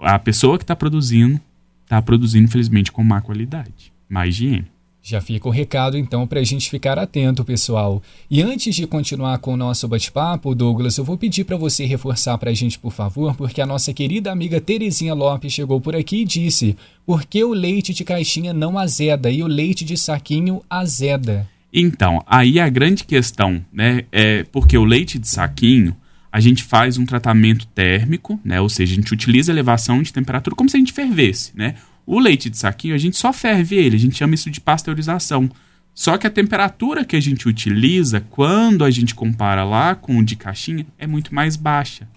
a 0.00 0.18
pessoa 0.18 0.58
que 0.58 0.64
está 0.64 0.74
produzindo 0.74 1.40
está 1.84 2.02
produzindo, 2.02 2.44
infelizmente, 2.44 2.90
com 2.90 3.04
má 3.04 3.20
qualidade, 3.20 3.92
má 4.08 4.26
higiene. 4.26 4.66
Já 5.06 5.20
fica 5.20 5.46
o 5.46 5.50
recado 5.50 5.98
então 5.98 6.26
para 6.26 6.40
a 6.40 6.44
gente 6.44 6.70
ficar 6.70 6.98
atento, 6.98 7.44
pessoal. 7.44 8.02
E 8.30 8.40
antes 8.40 8.74
de 8.74 8.86
continuar 8.86 9.36
com 9.36 9.52
o 9.52 9.56
nosso 9.56 9.86
bate-papo, 9.86 10.54
Douglas, 10.54 10.96
eu 10.96 11.04
vou 11.04 11.18
pedir 11.18 11.44
para 11.44 11.58
você 11.58 11.84
reforçar 11.84 12.38
para 12.38 12.50
a 12.50 12.54
gente, 12.54 12.78
por 12.78 12.90
favor, 12.90 13.36
porque 13.36 13.60
a 13.60 13.66
nossa 13.66 13.92
querida 13.92 14.32
amiga 14.32 14.62
Terezinha 14.62 15.12
Lopes 15.12 15.52
chegou 15.52 15.78
por 15.78 15.94
aqui 15.94 16.22
e 16.22 16.24
disse: 16.24 16.74
por 17.04 17.26
que 17.26 17.44
o 17.44 17.52
leite 17.52 17.92
de 17.92 18.02
caixinha 18.02 18.54
não 18.54 18.78
azeda 18.78 19.30
e 19.30 19.42
o 19.42 19.46
leite 19.46 19.84
de 19.84 19.94
saquinho 19.94 20.62
azeda? 20.70 21.46
Então, 21.70 22.22
aí 22.26 22.58
a 22.58 22.70
grande 22.70 23.04
questão, 23.04 23.62
né, 23.70 24.04
é 24.10 24.42
porque 24.44 24.78
o 24.78 24.84
leite 24.86 25.18
de 25.18 25.28
saquinho 25.28 25.94
a 26.34 26.40
gente 26.40 26.64
faz 26.64 26.98
um 26.98 27.06
tratamento 27.06 27.64
térmico, 27.68 28.40
né, 28.44 28.60
ou 28.60 28.68
seja, 28.68 28.92
a 28.92 28.96
gente 28.96 29.14
utiliza 29.14 29.52
elevação 29.52 30.02
de 30.02 30.12
temperatura 30.12 30.56
como 30.56 30.68
se 30.68 30.76
a 30.76 30.80
gente 30.80 30.92
fervesse, 30.92 31.52
né? 31.54 31.76
O 32.04 32.18
leite 32.18 32.50
de 32.50 32.58
saquinho, 32.58 32.92
a 32.92 32.98
gente 32.98 33.16
só 33.16 33.32
ferve 33.32 33.76
ele, 33.76 33.94
a 33.94 33.98
gente 34.00 34.16
chama 34.16 34.34
isso 34.34 34.50
de 34.50 34.60
pasteurização. 34.60 35.48
Só 35.94 36.18
que 36.18 36.26
a 36.26 36.30
temperatura 36.30 37.04
que 37.04 37.14
a 37.14 37.20
gente 37.20 37.48
utiliza 37.48 38.20
quando 38.20 38.84
a 38.84 38.90
gente 38.90 39.14
compara 39.14 39.62
lá 39.62 39.94
com 39.94 40.18
o 40.18 40.24
de 40.24 40.34
caixinha 40.34 40.84
é 40.98 41.06
muito 41.06 41.32
mais 41.32 41.54
baixa. 41.54 42.08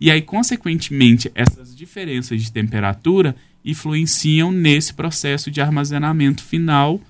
E 0.00 0.10
aí, 0.10 0.22
consequentemente, 0.22 1.30
essas 1.34 1.76
diferenças 1.76 2.42
de 2.42 2.50
temperatura 2.50 3.36
influenciam 3.62 4.50
nesse 4.50 4.94
processo 4.94 5.50
de 5.50 5.60
armazenamento 5.60 6.42
final 6.42 7.02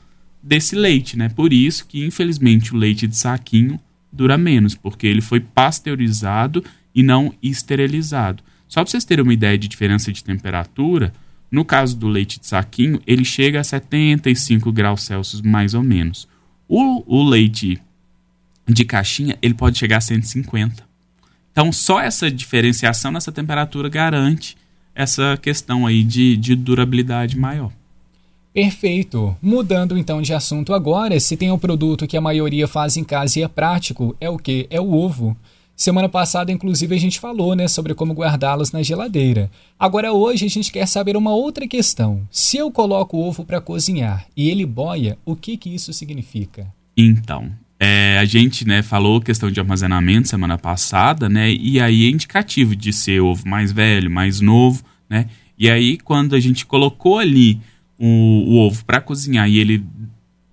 desse 0.43 0.75
leite, 0.75 1.17
né? 1.17 1.29
Por 1.29 1.53
isso 1.53 1.87
que, 1.87 2.05
infelizmente, 2.05 2.75
o 2.75 2.77
leite 2.77 3.07
de 3.07 3.17
saquinho 3.17 3.79
dura 4.13 4.39
menos, 4.39 4.75
porque 4.75 5.07
ele 5.07 5.21
foi 5.21 5.41
pasteurizado 5.41 6.65
e 6.95 7.03
não 7.03 7.33
esterilizado. 7.43 8.43
Só 8.67 8.83
para 8.83 8.91
vocês 8.91 9.05
terem 9.05 9.23
uma 9.23 9.33
ideia 9.33 9.57
de 9.57 9.69
diferença 9.69 10.13
de 10.13 10.23
temperatura, 10.23 11.13
no 11.51 11.65
caso 11.65 11.97
do 11.97 12.09
leite 12.09 12.39
de 12.39 12.47
saquinho, 12.47 13.01
ele 13.07 13.25
chega 13.25 13.61
a 13.61 13.65
75 13.65 14.71
graus 14.71 15.03
Celsius 15.03 15.41
mais 15.41 15.75
ou 15.75 15.83
menos. 15.83 16.29
O, 16.69 17.03
o 17.07 17.25
leite 17.25 17.81
de 18.67 18.85
caixinha, 18.85 19.39
ele 19.41 19.55
pode 19.55 19.79
chegar 19.79 19.97
a 19.97 20.01
150. 20.03 20.87
Então, 21.51 21.73
só 21.73 22.01
essa 22.01 22.31
diferenciação 22.31 23.11
nessa 23.11 23.33
temperatura 23.33 23.89
garante 23.89 24.57
essa 24.95 25.39
questão 25.41 25.87
aí 25.87 26.03
de, 26.03 26.37
de 26.37 26.55
durabilidade 26.55 27.39
maior. 27.39 27.73
Perfeito. 28.59 29.37
Mudando 29.41 29.97
então 29.97 30.21
de 30.21 30.35
assunto 30.35 30.75
agora, 30.75 31.21
se 31.21 31.37
tem 31.37 31.53
um 31.53 31.59
produto 31.61 32.09
que 32.09 32.17
a 32.17 32.21
maioria 32.21 32.67
faz 32.67 32.97
em 32.97 33.05
casa 33.05 33.39
e 33.39 33.45
é 33.45 33.47
prático, 33.47 34.17
é 34.21 34.29
o 34.29 34.37
que? 34.37 34.67
É 34.69 34.81
o 34.81 34.95
ovo. 34.95 35.37
Semana 35.77 36.09
passada, 36.09 36.51
inclusive, 36.51 36.93
a 36.93 36.99
gente 36.99 37.21
falou 37.21 37.55
né, 37.55 37.69
sobre 37.69 37.95
como 37.95 38.15
guardá-los 38.15 38.73
na 38.73 38.83
geladeira. 38.83 39.49
Agora, 39.79 40.13
hoje, 40.13 40.45
a 40.45 40.49
gente 40.49 40.73
quer 40.73 40.89
saber 40.89 41.17
uma 41.17 41.33
outra 41.33 41.69
questão. 41.69 42.27
Se 42.33 42.57
eu 42.57 42.69
coloco 42.69 43.17
o 43.17 43.29
ovo 43.29 43.45
para 43.45 43.61
cozinhar 43.61 44.27
e 44.37 44.51
ele 44.51 44.67
boia, 44.67 45.17
o 45.25 45.37
que, 45.37 45.57
que 45.57 45.73
isso 45.73 45.93
significa? 45.93 46.67
Então, 46.97 47.53
é, 47.79 48.19
a 48.19 48.25
gente 48.25 48.67
né, 48.67 48.83
falou 48.83 49.21
questão 49.21 49.53
de 49.53 49.61
armazenamento 49.61 50.27
semana 50.27 50.59
passada, 50.59 51.29
né? 51.29 51.53
E 51.53 51.79
aí 51.81 52.07
é 52.07 52.11
indicativo 52.11 52.75
de 52.75 52.93
ser 52.93 53.21
ovo 53.21 53.49
mais 53.49 53.71
velho, 53.71 54.11
mais 54.11 54.41
novo, 54.41 54.83
né? 55.09 55.27
E 55.57 55.71
aí, 55.71 55.97
quando 55.97 56.35
a 56.35 56.41
gente 56.41 56.67
colocou 56.67 57.21
ali 57.21 57.61
o, 57.99 58.07
o 58.07 58.59
ovo 58.67 58.85
para 58.85 59.01
cozinhar 59.01 59.49
e 59.49 59.59
ele 59.59 59.85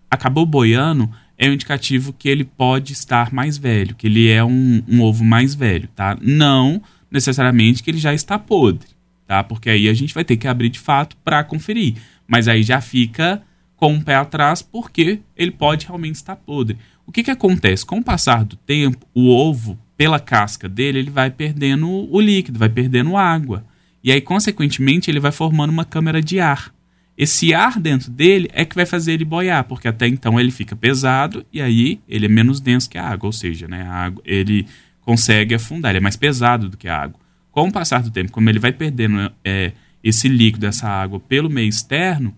acabou 0.09 0.45
boiando, 0.45 1.09
é 1.37 1.49
um 1.49 1.53
indicativo 1.53 2.13
que 2.13 2.29
ele 2.29 2.43
pode 2.43 2.93
estar 2.93 3.31
mais 3.33 3.57
velho, 3.57 3.95
que 3.95 4.07
ele 4.07 4.29
é 4.29 4.43
um, 4.43 4.81
um 4.87 5.01
ovo 5.01 5.23
mais 5.23 5.53
velho, 5.53 5.87
tá? 5.95 6.17
Não 6.21 6.81
necessariamente 7.11 7.83
que 7.83 7.91
ele 7.91 7.97
já 7.97 8.13
está 8.13 8.39
podre, 8.39 8.87
tá? 9.27 9.43
Porque 9.43 9.69
aí 9.69 9.87
a 9.87 9.93
gente 9.93 10.13
vai 10.13 10.23
ter 10.23 10.37
que 10.37 10.47
abrir 10.47 10.69
de 10.69 10.79
fato 10.79 11.15
para 11.23 11.43
conferir. 11.43 11.95
Mas 12.27 12.47
aí 12.47 12.63
já 12.63 12.81
fica 12.81 13.41
com 13.75 13.93
o 13.93 13.95
um 13.97 14.01
pé 14.01 14.15
atrás 14.15 14.61
porque 14.61 15.19
ele 15.35 15.51
pode 15.51 15.85
realmente 15.85 16.15
estar 16.15 16.35
podre. 16.35 16.77
O 17.05 17.11
que, 17.11 17.23
que 17.23 17.31
acontece? 17.31 17.85
Com 17.85 17.99
o 17.99 18.03
passar 18.03 18.43
do 18.43 18.55
tempo, 18.55 19.05
o 19.13 19.29
ovo, 19.29 19.77
pela 19.95 20.19
casca 20.19 20.67
dele, 20.67 20.99
ele 20.99 21.11
vai 21.11 21.29
perdendo 21.29 21.87
o 21.89 22.19
líquido, 22.19 22.57
vai 22.57 22.69
perdendo 22.69 23.15
água. 23.15 23.63
E 24.03 24.11
aí, 24.11 24.21
consequentemente, 24.21 25.09
ele 25.09 25.19
vai 25.19 25.31
formando 25.31 25.69
uma 25.69 25.85
câmara 25.85 26.21
de 26.21 26.39
ar. 26.39 26.73
Esse 27.17 27.53
ar 27.53 27.79
dentro 27.79 28.11
dele 28.11 28.49
é 28.51 28.65
que 28.65 28.75
vai 28.75 28.85
fazer 28.85 29.13
ele 29.13 29.23
boiar, 29.23 29.63
porque 29.63 29.87
até 29.87 30.05
então 30.07 30.37
ele 30.39 30.51
fica 30.51 30.75
pesado 30.75 31.45
e 31.51 31.61
aí 31.61 32.01
ele 32.09 32.25
é 32.25 32.29
menos 32.29 32.59
denso 32.59 32.89
que 32.89 32.97
a 32.97 33.07
água, 33.07 33.27
ou 33.27 33.31
seja, 33.31 33.67
né, 33.67 33.83
a 33.83 33.93
água, 33.93 34.21
ele 34.25 34.67
consegue 34.99 35.55
afundar, 35.55 35.91
ele 35.91 35.99
é 35.99 36.01
mais 36.01 36.17
pesado 36.17 36.67
do 36.67 36.75
que 36.75 36.89
a 36.89 36.97
água. 37.03 37.19
Com 37.51 37.69
o 37.69 37.71
passar 37.71 38.01
do 38.03 38.11
tempo, 38.11 38.31
como 38.31 38.49
ele 38.49 38.59
vai 38.59 38.73
perdendo 38.73 39.31
é, 39.45 39.71
esse 40.03 40.27
líquido, 40.27 40.65
essa 40.65 40.89
água 40.89 41.19
pelo 41.19 41.49
meio 41.49 41.69
externo, 41.69 42.35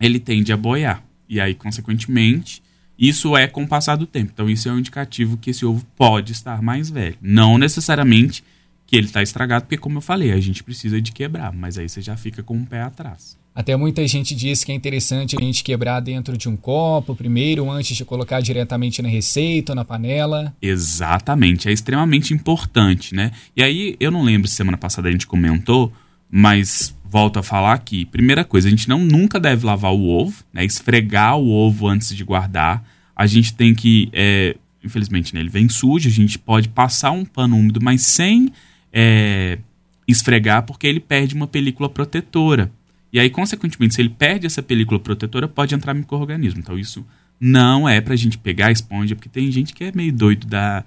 ele 0.00 0.18
tende 0.18 0.52
a 0.52 0.56
boiar. 0.56 1.02
E 1.28 1.38
aí, 1.38 1.54
consequentemente, 1.54 2.62
isso 2.98 3.36
é 3.36 3.46
com 3.46 3.62
o 3.62 3.68
passar 3.68 3.96
do 3.96 4.06
tempo. 4.06 4.30
Então, 4.32 4.48
isso 4.48 4.68
é 4.68 4.72
um 4.72 4.78
indicativo 4.78 5.36
que 5.36 5.50
esse 5.50 5.66
ovo 5.66 5.84
pode 5.96 6.32
estar 6.32 6.62
mais 6.62 6.88
velho. 6.88 7.16
Não 7.20 7.58
necessariamente 7.58 8.42
que 8.86 8.96
ele 8.96 9.06
está 9.06 9.22
estragado, 9.22 9.66
porque, 9.66 9.76
como 9.76 9.98
eu 9.98 10.02
falei, 10.02 10.32
a 10.32 10.40
gente 10.40 10.64
precisa 10.64 11.00
de 11.00 11.12
quebrar, 11.12 11.52
mas 11.52 11.78
aí 11.78 11.88
você 11.88 12.00
já 12.00 12.16
fica 12.16 12.42
com 12.42 12.58
o 12.58 12.66
pé 12.66 12.82
atrás. 12.82 13.39
Até 13.54 13.76
muita 13.76 14.06
gente 14.06 14.34
diz 14.34 14.62
que 14.62 14.70
é 14.70 14.74
interessante 14.74 15.36
a 15.36 15.42
gente 15.42 15.64
quebrar 15.64 16.00
dentro 16.00 16.36
de 16.36 16.48
um 16.48 16.56
copo 16.56 17.16
primeiro, 17.16 17.70
antes 17.70 17.96
de 17.96 18.04
colocar 18.04 18.40
diretamente 18.40 19.02
na 19.02 19.08
receita 19.08 19.72
ou 19.72 19.76
na 19.76 19.84
panela. 19.84 20.54
Exatamente, 20.62 21.68
é 21.68 21.72
extremamente 21.72 22.32
importante, 22.32 23.14
né? 23.14 23.32
E 23.56 23.62
aí, 23.62 23.96
eu 23.98 24.10
não 24.10 24.22
lembro 24.22 24.48
se 24.48 24.54
semana 24.54 24.76
passada 24.76 25.08
a 25.08 25.12
gente 25.12 25.26
comentou, 25.26 25.92
mas 26.30 26.94
volto 27.04 27.40
a 27.40 27.42
falar 27.42 27.74
aqui. 27.74 28.04
Primeira 28.04 28.44
coisa, 28.44 28.68
a 28.68 28.70
gente 28.70 28.88
não 28.88 29.00
nunca 29.00 29.40
deve 29.40 29.66
lavar 29.66 29.92
o 29.92 30.08
ovo, 30.08 30.44
né? 30.52 30.64
Esfregar 30.64 31.36
o 31.36 31.50
ovo 31.50 31.88
antes 31.88 32.14
de 32.14 32.22
guardar. 32.22 32.84
A 33.16 33.26
gente 33.26 33.52
tem 33.52 33.74
que, 33.74 34.08
é, 34.12 34.56
infelizmente, 34.82 35.34
né, 35.34 35.40
ele 35.40 35.50
vem 35.50 35.68
sujo, 35.68 36.08
a 36.08 36.12
gente 36.12 36.38
pode 36.38 36.68
passar 36.68 37.10
um 37.10 37.24
pano 37.24 37.56
úmido, 37.56 37.80
mas 37.82 38.02
sem 38.02 38.50
é, 38.92 39.58
esfregar, 40.06 40.62
porque 40.62 40.86
ele 40.86 41.00
perde 41.00 41.34
uma 41.34 41.48
película 41.48 41.88
protetora. 41.88 42.70
E 43.12 43.18
aí, 43.18 43.28
consequentemente, 43.28 43.94
se 43.94 44.00
ele 44.00 44.10
perde 44.10 44.46
essa 44.46 44.62
película 44.62 45.00
protetora, 45.00 45.48
pode 45.48 45.74
entrar 45.74 45.94
microorganismo. 45.94 46.60
Então, 46.60 46.78
isso 46.78 47.04
não 47.40 47.88
é 47.88 48.00
pra 48.00 48.14
gente 48.14 48.38
pegar 48.38 48.66
a 48.66 48.72
esponja, 48.72 49.16
porque 49.16 49.28
tem 49.28 49.50
gente 49.50 49.74
que 49.74 49.84
é 49.84 49.92
meio 49.94 50.12
doido 50.12 50.46
da, 50.46 50.84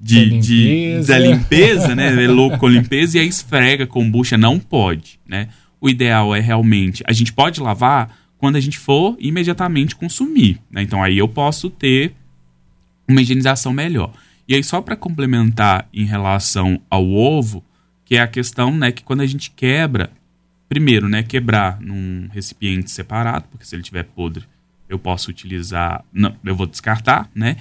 de, 0.00 0.16
da, 0.16 0.24
limpeza. 0.24 1.00
De, 1.00 1.06
da 1.06 1.18
limpeza, 1.18 1.94
né? 1.94 2.24
É 2.24 2.28
louco 2.28 2.58
com 2.58 2.68
limpeza 2.68 3.18
e 3.18 3.20
aí 3.20 3.28
esfrega 3.28 3.86
kombucha. 3.86 4.38
Não 4.38 4.58
pode, 4.58 5.20
né? 5.26 5.48
O 5.80 5.88
ideal 5.88 6.34
é 6.34 6.40
realmente... 6.40 7.02
A 7.06 7.12
gente 7.12 7.32
pode 7.32 7.60
lavar 7.60 8.16
quando 8.38 8.56
a 8.56 8.60
gente 8.60 8.78
for 8.78 9.16
imediatamente 9.20 9.94
consumir, 9.94 10.58
né? 10.70 10.82
Então, 10.82 11.02
aí 11.02 11.18
eu 11.18 11.28
posso 11.28 11.68
ter 11.68 12.14
uma 13.06 13.20
higienização 13.20 13.72
melhor. 13.72 14.12
E 14.48 14.54
aí, 14.54 14.64
só 14.64 14.80
para 14.80 14.96
complementar 14.96 15.86
em 15.92 16.04
relação 16.04 16.80
ao 16.88 17.06
ovo, 17.06 17.62
que 18.04 18.16
é 18.16 18.20
a 18.20 18.26
questão, 18.26 18.76
né, 18.76 18.90
que 18.90 19.04
quando 19.04 19.20
a 19.20 19.26
gente 19.26 19.50
quebra, 19.52 20.10
primeiro, 20.70 21.08
né, 21.08 21.24
quebrar 21.24 21.80
num 21.80 22.28
recipiente 22.32 22.92
separado, 22.92 23.44
porque 23.50 23.64
se 23.66 23.74
ele 23.74 23.82
tiver 23.82 24.04
podre, 24.04 24.44
eu 24.88 25.00
posso 25.00 25.28
utilizar, 25.28 26.04
não, 26.12 26.32
eu 26.44 26.54
vou 26.54 26.64
descartar, 26.66 27.28
né? 27.34 27.56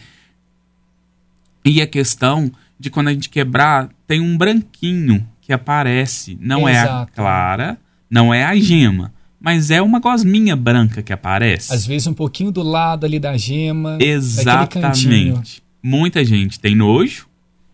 E 1.66 1.82
a 1.82 1.88
questão 1.88 2.52
de 2.80 2.92
quando 2.92 3.08
a 3.08 3.12
gente 3.12 3.28
quebrar, 3.28 3.90
tem 4.06 4.22
um 4.22 4.38
branquinho 4.38 5.28
que 5.42 5.52
aparece, 5.52 6.38
não 6.40 6.70
Exato. 6.70 6.88
é 6.88 7.02
a 7.02 7.06
clara, 7.08 7.78
não 8.08 8.32
é 8.32 8.46
a 8.46 8.56
gema, 8.56 9.12
mas 9.42 9.72
é 9.72 9.82
uma 9.82 10.00
gosminha 10.00 10.56
branca 10.56 11.02
que 11.02 11.12
aparece. 11.12 11.74
Às 11.74 11.88
vezes 11.88 12.06
um 12.06 12.14
pouquinho 12.14 12.52
do 12.52 12.62
lado 12.62 13.08
ali 13.08 13.20
da 13.20 13.36
gema. 13.36 13.98
Exatamente. 14.00 15.64
Muita 15.82 16.24
gente 16.24 16.60
tem 16.60 16.76
nojo 16.76 17.26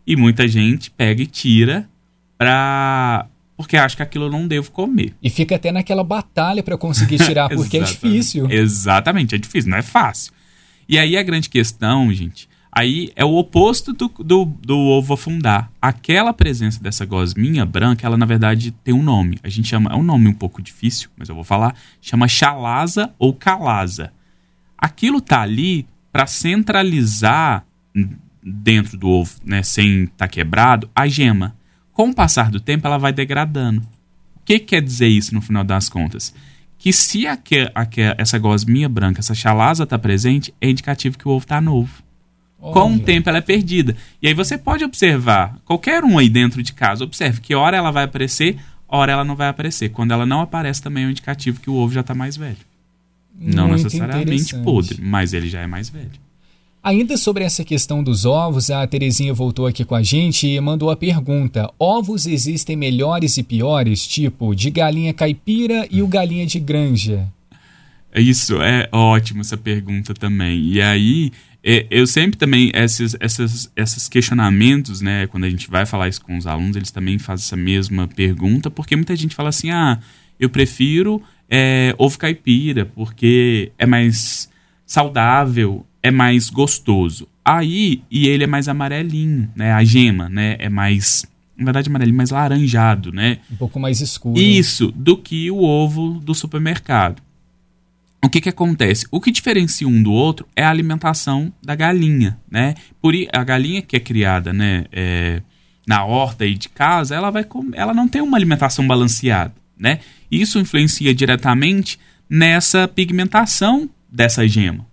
E 0.07 0.15
muita 0.15 0.47
gente 0.47 0.91
pega 0.91 1.23
e 1.23 1.25
tira 1.25 1.89
pra 2.37 3.27
porque 3.57 3.77
acha 3.77 3.95
que 3.95 4.03
aquilo 4.03 4.25
eu 4.25 4.31
não 4.31 4.47
devo 4.47 4.71
comer. 4.71 5.13
E 5.21 5.29
fica 5.29 5.55
até 5.55 5.71
naquela 5.71 6.03
batalha 6.03 6.62
para 6.62 6.77
conseguir 6.77 7.17
tirar, 7.17 7.50
porque 7.55 7.77
é 7.77 7.83
difícil. 7.83 8.50
Exatamente, 8.50 9.35
é 9.35 9.38
difícil, 9.38 9.71
não 9.71 9.77
é 9.77 9.81
fácil. 9.81 10.33
E 10.88 11.00
aí 11.00 11.17
a 11.17 11.24
grande 11.24 11.50
questão, 11.50 12.12
gente, 12.13 12.47
aí 12.71 13.12
é 13.15 13.24
o 13.24 13.35
oposto 13.35 13.93
do, 13.93 14.07
do, 14.07 14.45
do 14.45 14.77
ovo 14.77 15.13
afundar. 15.13 15.71
Aquela 15.81 16.33
presença 16.33 16.81
dessa 16.81 17.05
gosminha 17.05 17.65
branca, 17.65 18.05
ela 18.05 18.17
na 18.17 18.25
verdade 18.25 18.71
tem 18.71 18.93
um 18.93 19.01
nome. 19.01 19.39
A 19.41 19.50
gente 19.50 19.67
chama, 19.67 19.91
é 19.91 19.95
um 19.95 20.03
nome 20.03 20.27
um 20.27 20.33
pouco 20.33 20.62
difícil, 20.62 21.09
mas 21.17 21.29
eu 21.29 21.35
vou 21.35 21.43
falar, 21.43 21.75
chama 22.01 22.27
chalaza 22.27 23.12
ou 23.17 23.33
calaza. 23.33 24.12
Aquilo 24.77 25.21
tá 25.21 25.41
ali 25.41 25.88
para 26.12 26.27
centralizar 26.27 27.65
dentro 28.43 28.97
do 28.97 29.09
ovo, 29.09 29.33
né, 29.43 29.63
sem 29.63 30.03
estar 30.03 30.15
tá 30.17 30.27
quebrado, 30.27 30.89
a 30.93 31.07
gema. 31.07 31.55
Com 31.95 32.09
o 32.09 32.13
passar 32.13 32.51
do 32.51 32.59
tempo, 32.59 32.85
ela 32.85 32.97
vai 32.97 33.13
degradando. 33.13 33.79
O 34.35 34.41
que 34.43 34.59
quer 34.59 34.81
dizer 34.81 35.07
isso 35.07 35.33
no 35.33 35.41
final 35.41 35.63
das 35.63 35.87
contas? 35.87 36.35
Que 36.77 36.91
se 36.91 37.25
aqui, 37.25 37.71
aqui, 37.73 38.01
essa 38.17 38.37
gosminha 38.37 38.89
branca, 38.89 39.21
essa 39.21 39.33
chalaza 39.33 39.85
está 39.85 39.97
presente, 39.97 40.53
é 40.59 40.69
indicativo 40.69 41.17
que 41.17 41.25
o 41.25 41.31
ovo 41.31 41.45
está 41.45 41.61
novo. 41.61 42.03
Olha. 42.59 42.73
Com 42.73 42.95
o 42.95 42.99
tempo 42.99 43.29
ela 43.29 43.37
é 43.37 43.41
perdida. 43.41 43.95
E 44.21 44.27
aí 44.27 44.33
você 44.33 44.57
pode 44.57 44.83
observar, 44.83 45.57
qualquer 45.63 46.03
um 46.03 46.17
aí 46.17 46.27
dentro 46.27 46.61
de 46.61 46.73
casa, 46.73 47.05
observe 47.05 47.39
que 47.39 47.55
hora 47.55 47.77
ela 47.77 47.91
vai 47.91 48.03
aparecer, 48.03 48.57
hora 48.89 49.13
ela 49.13 49.23
não 49.23 49.35
vai 49.37 49.47
aparecer. 49.47 49.87
Quando 49.87 50.11
ela 50.11 50.25
não 50.25 50.41
aparece, 50.41 50.81
também 50.81 51.05
é 51.05 51.07
um 51.07 51.11
indicativo 51.11 51.61
que 51.61 51.69
o 51.69 51.75
ovo 51.75 51.93
já 51.93 52.01
está 52.01 52.13
mais 52.13 52.35
velho. 52.35 52.57
Muito 53.33 53.55
não 53.55 53.69
necessariamente 53.69 54.53
podre, 54.57 55.01
mas 55.01 55.31
ele 55.31 55.47
já 55.47 55.61
é 55.61 55.67
mais 55.67 55.87
velho. 55.87 56.25
Ainda 56.85 57.17
sobre 57.17 57.43
essa 57.43 57.63
questão 57.63 58.03
dos 58.03 58.25
ovos, 58.25 58.69
a 58.69 58.85
Terezinha 58.85 59.33
voltou 59.33 59.65
aqui 59.65 59.83
com 59.83 59.95
a 59.95 60.03
gente 60.03 60.45
e 60.45 60.61
mandou 60.61 60.91
a 60.91 60.95
pergunta: 60.95 61.67
ovos 61.79 62.27
existem 62.27 62.75
melhores 62.75 63.37
e 63.37 63.43
piores, 63.43 64.05
tipo 64.05 64.53
de 64.53 64.69
galinha 64.69 65.11
caipira 65.11 65.87
e 65.89 66.03
o 66.03 66.07
galinha 66.07 66.45
de 66.45 66.59
granja? 66.59 67.27
Isso, 68.13 68.61
é 68.61 68.87
ótimo 68.91 69.41
essa 69.41 69.57
pergunta 69.57 70.13
também. 70.13 70.63
E 70.73 70.79
aí, 70.79 71.31
é, 71.63 71.87
eu 71.89 72.05
sempre 72.05 72.37
também, 72.37 72.71
esses, 72.75 73.17
esses, 73.19 73.71
esses 73.75 74.07
questionamentos, 74.07 75.01
né, 75.01 75.25
quando 75.25 75.45
a 75.45 75.49
gente 75.49 75.67
vai 75.67 75.87
falar 75.87 76.07
isso 76.07 76.21
com 76.21 76.37
os 76.37 76.45
alunos, 76.45 76.75
eles 76.75 76.91
também 76.91 77.17
fazem 77.17 77.45
essa 77.45 77.57
mesma 77.57 78.07
pergunta, 78.07 78.69
porque 78.69 78.95
muita 78.95 79.15
gente 79.15 79.33
fala 79.33 79.49
assim: 79.49 79.71
ah, 79.71 79.99
eu 80.39 80.51
prefiro 80.51 81.19
é, 81.49 81.95
ovo 81.97 82.15
caipira, 82.19 82.85
porque 82.85 83.71
é 83.75 83.87
mais 83.87 84.47
saudável, 84.85 85.83
é 86.05 86.12
mais 86.12 86.51
gostoso. 86.51 87.27
Aí, 87.43 88.03
e 88.12 88.27
ele 88.27 88.43
é 88.43 88.47
mais 88.47 88.67
amarelinho, 88.67 89.50
né? 89.55 89.71
A 89.71 89.83
gema, 89.83 90.29
né? 90.29 90.55
É 90.59 90.69
mais, 90.69 91.25
na 91.57 91.65
verdade, 91.65 91.89
amarelinho, 91.89 92.15
mais 92.15 92.29
laranjado, 92.29 93.12
né? 93.12 93.39
Um 93.51 93.55
pouco 93.55 93.79
mais 93.79 94.01
escuro. 94.01 94.39
Isso, 94.39 94.91
do 94.91 95.17
que 95.17 95.50
o 95.50 95.63
ovo 95.63 96.19
do 96.19 96.35
supermercado. 96.35 97.24
O 98.24 98.29
que 98.29 98.39
que 98.39 98.50
acontece? 98.50 99.07
O 99.09 99.19
que 99.19 99.31
diferencia 99.31 99.88
um 99.88 100.03
do 100.03 100.12
outro 100.12 100.47
é 100.55 100.63
a 100.63 100.69
alimentação 100.69 101.51
da 101.63 101.74
galinha, 101.74 102.38
né? 102.50 102.75
Por 103.01 103.15
a 103.33 103.43
galinha 103.43 103.81
que 103.81 103.95
é 103.95 104.00
criada, 104.00 104.53
né, 104.53 104.85
é, 104.91 105.41
na 105.88 106.05
horta 106.05 106.43
aí 106.43 106.53
de 106.53 106.69
casa, 106.69 107.15
ela 107.15 107.31
vai 107.31 107.45
ela 107.74 107.93
não 107.95 108.07
tem 108.07 108.21
uma 108.21 108.38
alimentação 108.38 108.85
balanceada, 108.85 109.53
né? 109.77 110.00
Isso 110.29 110.59
influencia 110.59 111.15
diretamente 111.15 112.00
nessa 112.29 112.88
pigmentação 112.88 113.89
dessa 114.12 114.47
gema. 114.47 114.85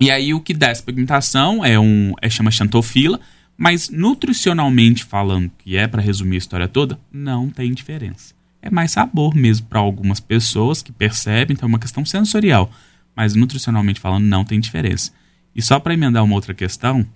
E 0.00 0.10
aí 0.10 0.34
o 0.34 0.40
que 0.40 0.52
dá 0.52 0.68
essa 0.68 0.82
pigmentação 0.82 1.64
é 1.64 1.78
um 1.78 2.12
é 2.20 2.28
chama 2.28 2.50
xantofila, 2.50 3.20
mas 3.56 3.88
nutricionalmente 3.88 5.04
falando, 5.04 5.50
que 5.58 5.76
é 5.76 5.86
para 5.86 6.02
resumir 6.02 6.36
a 6.36 6.38
história 6.38 6.68
toda, 6.68 6.98
não 7.12 7.48
tem 7.48 7.72
diferença. 7.72 8.34
É 8.60 8.70
mais 8.70 8.92
sabor 8.92 9.34
mesmo 9.34 9.66
para 9.66 9.78
algumas 9.78 10.20
pessoas 10.20 10.82
que 10.82 10.90
percebem, 10.90 11.54
então 11.54 11.66
é 11.66 11.68
uma 11.68 11.78
questão 11.78 12.04
sensorial, 12.04 12.70
mas 13.14 13.34
nutricionalmente 13.34 14.00
falando 14.00 14.24
não 14.24 14.44
tem 14.44 14.58
diferença. 14.58 15.12
E 15.54 15.62
só 15.62 15.78
para 15.78 15.94
emendar 15.94 16.24
uma 16.24 16.34
outra 16.34 16.52
questão, 16.52 17.06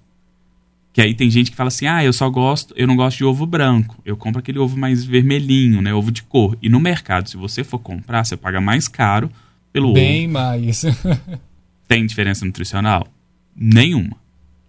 que 0.92 1.00
aí 1.00 1.14
tem 1.14 1.30
gente 1.30 1.50
que 1.50 1.56
fala 1.56 1.68
assim: 1.68 1.86
"Ah, 1.86 2.04
eu 2.04 2.12
só 2.12 2.28
gosto, 2.30 2.72
eu 2.76 2.86
não 2.86 2.94
gosto 2.94 3.18
de 3.18 3.24
ovo 3.24 3.46
branco. 3.46 4.00
Eu 4.04 4.16
compro 4.16 4.38
aquele 4.38 4.58
ovo 4.58 4.76
mais 4.76 5.04
vermelhinho, 5.04 5.82
né, 5.82 5.92
ovo 5.92 6.12
de 6.12 6.22
cor". 6.22 6.56
E 6.62 6.68
no 6.68 6.78
mercado, 6.78 7.28
se 7.28 7.36
você 7.36 7.64
for 7.64 7.78
comprar, 7.78 8.24
você 8.24 8.36
paga 8.36 8.60
mais 8.60 8.86
caro 8.86 9.30
pelo 9.72 9.92
Bem 9.92 10.04
ovo. 10.04 10.12
Bem 10.12 10.28
mais. 10.28 10.84
Tem 11.88 12.06
diferença 12.06 12.44
nutricional? 12.44 13.08
Nenhuma. 13.56 14.16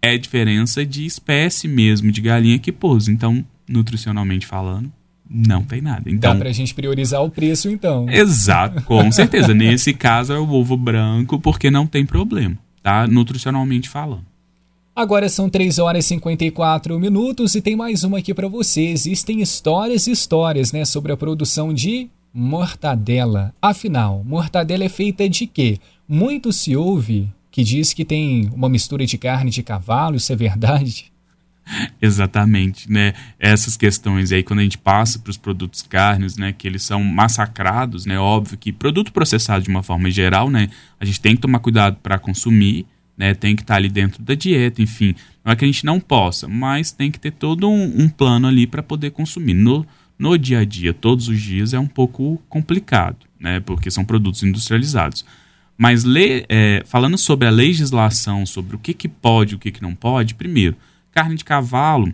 É 0.02 0.18
diferença 0.18 0.86
de 0.86 1.06
espécie 1.06 1.68
mesmo 1.68 2.12
de 2.12 2.22
galinha 2.22 2.58
que 2.58 2.72
pôs. 2.72 3.10
Então, 3.10 3.46
nutricionalmente 3.68 4.48
falando, 4.48 4.92
não 5.30 5.64
tem 5.64 5.82
nada. 5.82 6.10
Então, 6.10 6.34
Dá 6.34 6.40
pra 6.40 6.52
gente 6.52 6.74
priorizar 6.74 7.22
o 7.22 7.30
preço, 7.30 7.70
então. 7.70 8.10
Exato, 8.10 8.82
com 8.84 9.12
certeza. 9.12 9.54
Nesse 9.54 9.94
caso 9.94 10.34
é 10.34 10.40
o 10.40 10.50
ovo 10.50 10.78
branco, 10.78 11.40
porque 11.40 11.70
não 11.70 11.86
tem 11.86 12.06
problema, 12.06 12.58
tá? 12.82 13.06
Nutricionalmente 13.06 13.90
falando. 13.90 14.26
Agora 14.96 15.30
são 15.30 15.50
3 15.50 15.80
horas 15.80 16.06
e 16.06 16.08
54 16.10 17.00
minutos 17.00 17.56
e 17.56 17.62
tem 17.62 17.76
mais 17.76 18.04
uma 18.04 18.18
aqui 18.18 18.34
para 18.34 18.48
você. 18.48 18.82
Existem 18.82 19.42
histórias 19.42 20.08
e 20.08 20.12
histórias, 20.12 20.74
né, 20.74 20.84
sobre 20.84 21.12
a 21.12 21.18
produção 21.18 21.74
de 21.74 22.10
mortadela. 22.34 23.54
Afinal, 23.62 24.24
mortadela 24.24 24.84
é 24.84 24.90
feita 24.90 25.28
de 25.28 25.48
quê? 25.48 25.80
Muito 26.08 26.52
se 26.52 26.76
ouve 26.76 27.32
que 27.52 27.64
diz 27.64 27.94
que 27.94 28.06
tem 28.06 28.50
uma 28.54 28.70
mistura 28.70 29.06
de 29.06 29.18
carne 29.18 29.52
de 29.52 29.64
cavalo, 29.64 30.16
isso 30.16 30.32
é 30.32 30.36
verdade? 30.36 31.12
Exatamente, 32.02 32.92
né? 32.92 33.14
Essas 33.40 33.78
questões 33.78 34.32
aí, 34.32 34.44
quando 34.44 34.60
a 34.60 34.64
gente 34.64 34.78
passa 34.78 35.20
para 35.20 35.30
os 35.30 35.38
produtos 35.38 35.82
carnes, 35.82 36.38
né, 36.38 36.54
que 36.54 36.68
eles 36.68 36.84
são 36.84 37.04
massacrados, 37.04 38.06
né? 38.06 38.20
Óbvio 38.20 38.58
que 38.58 38.72
produto 38.72 39.12
processado 39.12 39.64
de 39.64 39.70
uma 39.70 39.84
forma 39.84 40.10
geral, 40.10 40.50
né? 40.50 40.70
A 41.00 41.06
gente 41.06 41.22
tem 41.22 41.36
que 41.36 41.42
tomar 41.42 41.60
cuidado 41.60 41.98
para 42.02 42.18
consumir, 42.18 42.86
né? 43.18 43.34
Tem 43.34 43.56
que 43.56 43.62
estar 43.62 43.76
tá 43.76 43.78
ali 43.78 43.90
dentro 43.90 44.24
da 44.24 44.34
dieta, 44.34 44.82
enfim. 44.82 45.16
Não 45.44 45.52
é 45.52 45.56
que 45.56 45.66
a 45.66 45.68
gente 45.68 45.86
não 45.86 46.00
possa, 46.00 46.48
mas 46.48 46.92
tem 46.92 47.12
que 47.12 47.20
ter 47.20 47.32
todo 47.32 47.70
um, 47.70 48.04
um 48.04 48.10
plano 48.10 48.48
ali 48.48 48.66
para 48.66 48.82
poder 48.82 49.12
consumir. 49.12 49.54
No, 49.54 49.86
no 50.20 50.38
dia 50.38 50.60
a 50.60 50.66
dia, 50.66 50.94
todos 50.94 51.30
os 51.30 51.42
dias, 51.42 51.74
é 51.74 51.80
um 51.80 51.88
pouco 51.88 52.44
complicado, 52.50 53.26
né? 53.40 53.62
Porque 53.62 53.90
são 53.90 54.04
produtos 54.04 54.44
industrializados. 54.44 55.26
Mas 55.78 56.04
le, 56.04 56.46
é, 56.50 56.84
falando 56.86 57.18
sobre 57.18 57.48
a 57.48 57.52
legislação, 57.52 58.46
sobre 58.46 58.76
o 58.76 58.80
que, 58.80 58.94
que 58.94 59.08
pode 59.08 59.54
e 59.54 59.56
o 59.56 59.60
que, 59.60 59.72
que 59.72 59.82
não 59.82 59.96
pode, 59.96 60.36
primeiro, 60.36 60.76
carne 61.14 61.36
de 61.36 61.46
cavalo, 61.46 62.14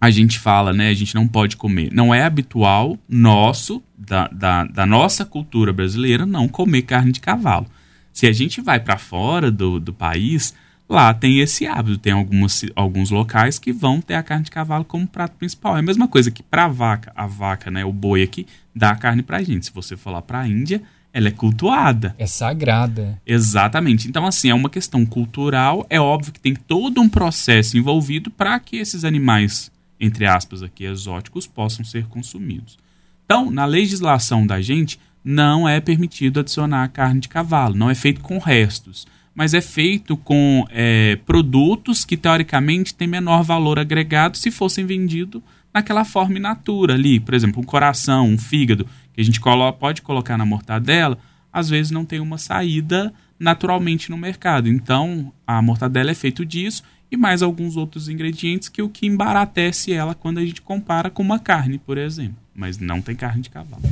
a 0.00 0.10
gente 0.10 0.38
fala, 0.38 0.72
né? 0.72 0.88
A 0.88 0.94
gente 0.94 1.14
não 1.14 1.26
pode 1.26 1.56
comer. 1.56 1.92
Não 1.92 2.14
é 2.14 2.22
habitual 2.22 2.96
nosso, 3.08 3.82
da, 3.98 4.28
da, 4.28 4.64
da 4.64 4.86
nossa 4.86 5.24
cultura 5.24 5.72
brasileira, 5.72 6.24
não 6.24 6.46
comer 6.46 6.82
carne 6.82 7.10
de 7.10 7.20
cavalo. 7.20 7.66
Se 8.12 8.26
a 8.26 8.32
gente 8.32 8.60
vai 8.60 8.78
para 8.78 8.98
fora 8.98 9.50
do, 9.50 9.80
do 9.80 9.92
país, 9.92 10.54
lá 10.92 11.12
tem 11.12 11.40
esse 11.40 11.66
hábito. 11.66 11.98
Tem 11.98 12.12
algumas, 12.12 12.64
alguns 12.76 13.10
locais 13.10 13.58
que 13.58 13.72
vão 13.72 14.00
ter 14.00 14.14
a 14.14 14.22
carne 14.22 14.44
de 14.44 14.50
cavalo 14.50 14.84
como 14.84 15.06
prato 15.06 15.36
principal. 15.36 15.76
É 15.76 15.80
a 15.80 15.82
mesma 15.82 16.06
coisa 16.06 16.30
que 16.30 16.42
para 16.42 16.66
a 16.66 16.68
vaca, 16.68 17.12
a 17.16 17.26
vaca, 17.26 17.70
né, 17.70 17.84
o 17.84 17.92
boi 17.92 18.22
aqui, 18.22 18.46
dá 18.74 18.90
a 18.90 18.96
carne 18.96 19.22
para 19.22 19.38
a 19.38 19.42
gente. 19.42 19.66
Se 19.66 19.72
você 19.72 19.96
for 19.96 20.10
lá 20.10 20.22
para 20.22 20.40
a 20.40 20.48
Índia, 20.48 20.82
ela 21.12 21.28
é 21.28 21.30
cultuada. 21.30 22.14
É 22.18 22.26
sagrada. 22.26 23.20
Exatamente. 23.26 24.08
Então, 24.08 24.26
assim, 24.26 24.50
é 24.50 24.54
uma 24.54 24.70
questão 24.70 25.04
cultural. 25.04 25.86
É 25.90 26.00
óbvio 26.00 26.32
que 26.32 26.40
tem 26.40 26.54
todo 26.54 27.00
um 27.00 27.08
processo 27.08 27.76
envolvido 27.76 28.30
para 28.30 28.58
que 28.58 28.76
esses 28.76 29.04
animais, 29.04 29.70
entre 30.00 30.26
aspas, 30.26 30.62
aqui, 30.62 30.84
exóticos, 30.84 31.46
possam 31.46 31.84
ser 31.84 32.06
consumidos. 32.06 32.78
Então, 33.24 33.50
na 33.50 33.64
legislação 33.64 34.46
da 34.46 34.60
gente, 34.60 34.98
não 35.24 35.68
é 35.68 35.80
permitido 35.80 36.40
adicionar 36.40 36.88
carne 36.88 37.20
de 37.20 37.28
cavalo. 37.28 37.74
Não 37.74 37.90
é 37.90 37.94
feito 37.94 38.20
com 38.20 38.38
restos. 38.38 39.06
Mas 39.34 39.54
é 39.54 39.60
feito 39.60 40.16
com 40.16 40.66
é, 40.70 41.16
produtos 41.24 42.04
que, 42.04 42.16
teoricamente, 42.16 42.94
têm 42.94 43.08
menor 43.08 43.42
valor 43.42 43.78
agregado 43.78 44.36
se 44.36 44.50
fossem 44.50 44.84
vendidos 44.84 45.42
naquela 45.72 46.04
forma 46.04 46.38
in 46.38 46.42
natura 46.42 46.94
ali. 46.94 47.18
Por 47.18 47.34
exemplo, 47.34 47.60
um 47.60 47.64
coração, 47.64 48.28
um 48.28 48.38
fígado 48.38 48.86
que 49.14 49.20
a 49.20 49.24
gente 49.24 49.40
colo 49.40 49.72
pode 49.72 50.02
colocar 50.02 50.36
na 50.36 50.44
mortadela, 50.44 51.18
às 51.52 51.68
vezes 51.68 51.90
não 51.90 52.04
tem 52.04 52.20
uma 52.20 52.38
saída 52.38 53.12
naturalmente 53.38 54.10
no 54.10 54.16
mercado. 54.16 54.68
Então, 54.68 55.32
a 55.46 55.60
mortadela 55.60 56.10
é 56.10 56.14
feito 56.14 56.44
disso 56.44 56.82
e 57.10 57.16
mais 57.16 57.42
alguns 57.42 57.76
outros 57.76 58.08
ingredientes 58.08 58.68
que 58.68 58.80
o 58.80 58.88
que 58.88 59.06
embaratece 59.06 59.92
ela 59.92 60.14
quando 60.14 60.38
a 60.38 60.44
gente 60.44 60.62
compara 60.62 61.10
com 61.10 61.22
uma 61.22 61.38
carne, 61.38 61.78
por 61.78 61.98
exemplo. 61.98 62.36
Mas 62.54 62.78
não 62.78 63.02
tem 63.02 63.14
carne 63.14 63.42
de 63.42 63.50
cavalo. 63.50 63.82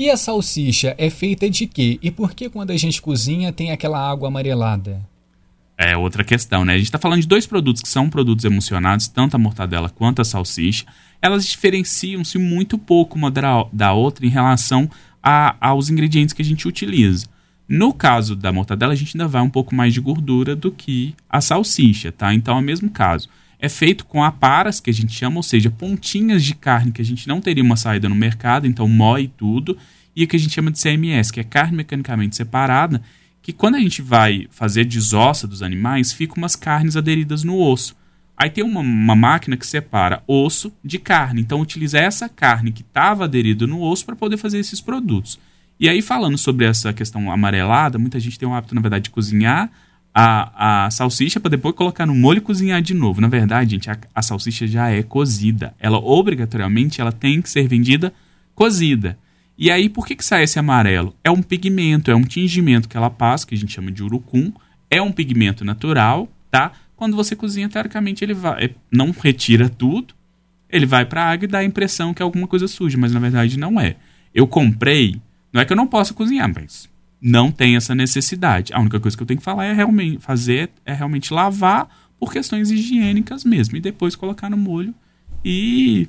E 0.00 0.08
a 0.08 0.16
salsicha 0.16 0.94
é 0.96 1.10
feita 1.10 1.50
de 1.50 1.66
quê? 1.66 1.98
E 2.02 2.10
por 2.10 2.32
que 2.32 2.48
quando 2.48 2.70
a 2.70 2.76
gente 2.78 3.02
cozinha 3.02 3.52
tem 3.52 3.70
aquela 3.70 3.98
água 3.98 4.28
amarelada? 4.28 5.06
É 5.76 5.94
outra 5.94 6.24
questão, 6.24 6.64
né? 6.64 6.72
A 6.72 6.78
gente 6.78 6.86
está 6.86 6.98
falando 6.98 7.20
de 7.20 7.28
dois 7.28 7.46
produtos 7.46 7.82
que 7.82 7.88
são 7.90 8.08
produtos 8.08 8.46
emulsionados, 8.46 9.08
tanto 9.08 9.34
a 9.34 9.38
mortadela 9.38 9.90
quanto 9.90 10.22
a 10.22 10.24
salsicha 10.24 10.86
elas 11.20 11.44
diferenciam-se 11.44 12.38
muito 12.38 12.78
pouco 12.78 13.18
uma 13.18 13.30
da 13.30 13.92
outra 13.92 14.24
em 14.24 14.30
relação 14.30 14.90
a, 15.22 15.54
aos 15.60 15.90
ingredientes 15.90 16.32
que 16.32 16.40
a 16.40 16.46
gente 16.46 16.66
utiliza. 16.66 17.26
No 17.68 17.92
caso 17.92 18.34
da 18.34 18.50
mortadela, 18.50 18.94
a 18.94 18.96
gente 18.96 19.14
ainda 19.14 19.28
vai 19.28 19.42
um 19.42 19.50
pouco 19.50 19.74
mais 19.74 19.92
de 19.92 20.00
gordura 20.00 20.56
do 20.56 20.72
que 20.72 21.14
a 21.28 21.42
salsicha, 21.42 22.10
tá? 22.10 22.32
Então 22.32 22.56
é 22.56 22.58
o 22.58 22.64
mesmo 22.64 22.88
caso. 22.88 23.28
É 23.60 23.68
feito 23.68 24.06
com 24.06 24.24
aparas, 24.24 24.80
que 24.80 24.90
a 24.90 24.94
gente 24.94 25.12
chama, 25.12 25.36
ou 25.36 25.42
seja, 25.42 25.70
pontinhas 25.70 26.42
de 26.42 26.54
carne 26.54 26.92
que 26.92 27.02
a 27.02 27.04
gente 27.04 27.28
não 27.28 27.40
teria 27.40 27.62
uma 27.62 27.76
saída 27.76 28.08
no 28.08 28.14
mercado, 28.14 28.66
então 28.66 28.88
moe 28.88 29.28
tudo, 29.28 29.76
e 30.16 30.24
o 30.24 30.26
que 30.26 30.36
a 30.36 30.38
gente 30.38 30.54
chama 30.54 30.70
de 30.70 30.80
CMS, 30.80 31.30
que 31.30 31.40
é 31.40 31.44
carne 31.44 31.76
mecanicamente 31.76 32.36
separada, 32.36 33.02
que 33.42 33.52
quando 33.52 33.74
a 33.76 33.80
gente 33.80 34.02
vai 34.02 34.46
fazer 34.50 34.84
desossa 34.84 35.46
dos 35.46 35.62
animais, 35.62 36.12
ficam 36.12 36.36
umas 36.38 36.56
carnes 36.56 36.96
aderidas 36.96 37.44
no 37.44 37.58
osso. 37.58 37.96
Aí 38.36 38.48
tem 38.48 38.64
uma, 38.64 38.80
uma 38.80 39.14
máquina 39.14 39.56
que 39.56 39.66
separa 39.66 40.22
osso 40.26 40.72
de 40.82 40.98
carne. 40.98 41.42
Então 41.42 41.60
utiliza 41.60 41.98
essa 41.98 42.28
carne 42.28 42.72
que 42.72 42.82
estava 42.82 43.24
aderida 43.24 43.66
no 43.66 43.82
osso 43.82 44.04
para 44.06 44.16
poder 44.16 44.38
fazer 44.38 44.58
esses 44.58 44.80
produtos. 44.80 45.38
E 45.78 45.88
aí, 45.88 46.02
falando 46.02 46.36
sobre 46.36 46.66
essa 46.66 46.92
questão 46.92 47.30
amarelada, 47.30 47.98
muita 47.98 48.20
gente 48.20 48.38
tem 48.38 48.48
o 48.48 48.54
hábito, 48.54 48.74
na 48.74 48.80
verdade, 48.80 49.04
de 49.04 49.10
cozinhar 49.10 49.70
a, 50.14 50.86
a 50.86 50.90
salsicha 50.90 51.38
para 51.38 51.50
depois 51.50 51.74
colocar 51.74 52.06
no 52.06 52.14
molho 52.14 52.38
e 52.38 52.42
cozinhar 52.42 52.82
de 52.82 52.94
novo. 52.94 53.20
Na 53.20 53.28
verdade, 53.28 53.72
gente, 53.72 53.90
a, 53.90 53.96
a 54.14 54.22
salsicha 54.22 54.66
já 54.66 54.90
é 54.90 55.02
cozida. 55.02 55.74
Ela, 55.78 55.98
obrigatoriamente, 55.98 57.00
ela 57.00 57.12
tem 57.12 57.40
que 57.40 57.48
ser 57.48 57.66
vendida 57.68 58.12
cozida. 58.54 59.18
E 59.56 59.70
aí, 59.70 59.88
por 59.88 60.06
que, 60.06 60.16
que 60.16 60.24
sai 60.24 60.42
esse 60.42 60.58
amarelo? 60.58 61.14
É 61.22 61.30
um 61.30 61.42
pigmento, 61.42 62.10
é 62.10 62.14
um 62.14 62.22
tingimento 62.22 62.88
que 62.88 62.96
ela 62.96 63.10
passa, 63.10 63.46
que 63.46 63.54
a 63.54 63.58
gente 63.58 63.72
chama 63.72 63.92
de 63.92 64.02
urucum. 64.02 64.52
É 64.90 65.00
um 65.00 65.12
pigmento 65.12 65.64
natural, 65.64 66.28
tá? 66.50 66.72
Quando 66.96 67.16
você 67.16 67.36
cozinha, 67.36 67.68
teoricamente, 67.68 68.24
ele 68.24 68.34
vai, 68.34 68.74
não 68.90 69.10
retira 69.10 69.68
tudo, 69.68 70.12
ele 70.68 70.84
vai 70.84 71.06
para 71.06 71.22
a 71.22 71.30
água 71.30 71.44
e 71.44 71.48
dá 71.48 71.58
a 71.60 71.64
impressão 71.64 72.12
que 72.12 72.20
é 72.20 72.24
alguma 72.24 72.46
coisa 72.46 72.68
suja, 72.68 72.98
mas 72.98 73.12
na 73.12 73.20
verdade 73.20 73.58
não 73.58 73.80
é. 73.80 73.96
Eu 74.34 74.46
comprei, 74.46 75.20
não 75.52 75.62
é 75.62 75.64
que 75.64 75.72
eu 75.72 75.76
não 75.76 75.86
possa 75.86 76.12
cozinhar, 76.12 76.52
mas 76.54 76.89
não 77.20 77.50
tem 77.50 77.76
essa 77.76 77.94
necessidade. 77.94 78.72
A 78.72 78.80
única 78.80 78.98
coisa 78.98 79.16
que 79.16 79.22
eu 79.22 79.26
tenho 79.26 79.38
que 79.38 79.44
falar 79.44 79.66
é 79.66 79.72
realmente 79.72 80.18
fazer 80.18 80.70
é 80.84 80.92
realmente 80.92 81.32
lavar 81.32 81.88
por 82.18 82.32
questões 82.32 82.70
higiênicas 82.70 83.44
mesmo 83.44 83.76
e 83.76 83.80
depois 83.80 84.16
colocar 84.16 84.48
no 84.50 84.56
molho 84.56 84.94
e 85.44 86.08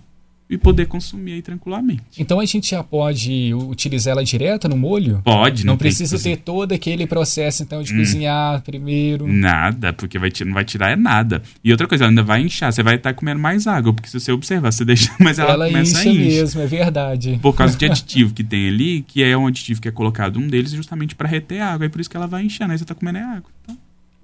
e 0.52 0.58
poder 0.58 0.86
consumir 0.86 1.32
aí 1.32 1.42
tranquilamente. 1.42 2.04
Então 2.20 2.42
a 2.42 2.46
gente 2.46 2.72
já 2.72 2.84
pode 2.84 3.54
utilizar 3.54 4.12
ela 4.12 4.24
direta 4.24 4.68
no 4.68 4.76
molho? 4.76 5.22
Pode, 5.24 5.66
não, 5.66 5.74
não 5.74 5.78
precisa 5.78 6.20
ter 6.20 6.36
todo 6.36 6.74
aquele 6.74 7.08
processo 7.08 7.64
então 7.64 7.82
de 7.82 7.94
hum, 7.94 8.00
cozinhar 8.00 8.62
primeiro. 8.62 9.26
Nada, 9.26 9.94
porque 9.94 10.20
vai, 10.20 10.30
não 10.46 10.54
vai 10.54 10.66
tirar 10.66 10.92
é 10.92 10.98
nada. 10.98 11.42
E 11.64 11.72
outra 11.72 11.88
coisa, 11.88 12.04
ela 12.04 12.12
ainda 12.12 12.22
vai 12.22 12.42
inchar, 12.42 12.74
você 12.74 12.84
vai 12.84 12.96
estar 12.96 13.14
comendo 13.14 13.40
mais 13.40 13.66
água, 13.66 13.94
porque 13.94 14.10
se 14.10 14.20
você 14.20 14.34
observar, 14.34 14.74
você 14.74 14.84
deixa, 14.86 15.14
mas 15.22 15.40
ela, 15.40 15.54
ela 15.54 15.68
começa 15.68 15.92
incha 15.92 16.10
a 16.10 16.12
inchar. 16.12 16.26
mesmo, 16.26 16.62
é 16.62 16.68
verdade. 16.68 17.40
Por 17.42 17.54
causa 17.54 17.78
de 17.78 17.86
aditivo 17.90 18.34
que 18.34 18.44
tem 18.44 18.68
ali, 18.68 19.06
que 19.08 19.24
é 19.24 19.38
um 19.38 19.48
aditivo 19.48 19.82
que 19.82 19.88
é 19.88 19.92
colocado 19.92 20.38
um 20.38 20.48
deles 20.48 20.72
justamente 20.72 21.16
para 21.16 21.30
reter 21.30 21.62
água, 21.62 21.86
e 21.86 21.90
por 21.90 22.02
isso 22.02 22.10
que 22.10 22.18
ela 22.18 22.28
vai 22.28 22.44
inchando, 22.44 22.74
aí 22.74 22.78
você 22.78 22.84
está 22.84 22.94
comendo 22.94 23.20
é 23.20 23.24
água. 23.24 23.50
Então, 23.64 23.78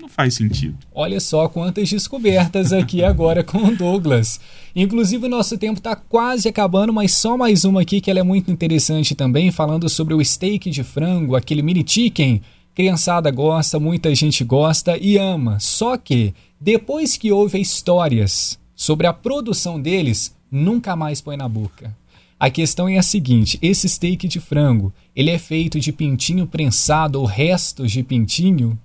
não 0.07 0.09
faz 0.09 0.35
sentido. 0.35 0.77
Olha 0.95 1.19
só 1.19 1.49
quantas 1.49 1.89
descobertas 1.89 2.71
aqui 2.71 3.03
agora 3.03 3.43
com 3.43 3.57
o 3.57 3.75
Douglas. 3.75 4.39
Inclusive, 4.73 5.25
o 5.25 5.29
nosso 5.29 5.57
tempo 5.57 5.79
está 5.79 5.95
quase 5.95 6.47
acabando, 6.47 6.93
mas 6.93 7.11
só 7.11 7.37
mais 7.37 7.65
uma 7.65 7.81
aqui 7.81 7.99
que 7.99 8.09
ela 8.09 8.21
é 8.21 8.23
muito 8.23 8.49
interessante 8.49 9.13
também, 9.13 9.51
falando 9.51 9.89
sobre 9.89 10.13
o 10.13 10.23
steak 10.23 10.69
de 10.69 10.83
frango, 10.83 11.35
aquele 11.35 11.61
mini 11.61 11.83
chicken. 11.85 12.41
Criançada 12.73 13.29
gosta, 13.29 13.79
muita 13.79 14.13
gente 14.15 14.43
gosta 14.43 14.97
e 14.97 15.17
ama. 15.17 15.59
Só 15.59 15.97
que, 15.97 16.33
depois 16.59 17.17
que 17.17 17.31
houve 17.31 17.59
histórias 17.59 18.57
sobre 18.75 19.07
a 19.07 19.13
produção 19.13 19.81
deles, 19.81 20.33
nunca 20.49 20.95
mais 20.95 21.19
põe 21.19 21.35
na 21.35 21.49
boca. 21.49 21.95
A 22.39 22.51
questão 22.51 22.87
é 22.87 22.97
a 22.97 23.03
seguinte: 23.03 23.57
esse 23.61 23.89
steak 23.89 24.27
de 24.27 24.39
frango, 24.39 24.93
ele 25.15 25.31
é 25.31 25.39
feito 25.39 25.79
de 25.79 25.91
pintinho 25.91 26.45
prensado 26.45 27.19
ou 27.19 27.25
restos 27.25 27.91
de 27.91 28.03
pintinho? 28.03 28.77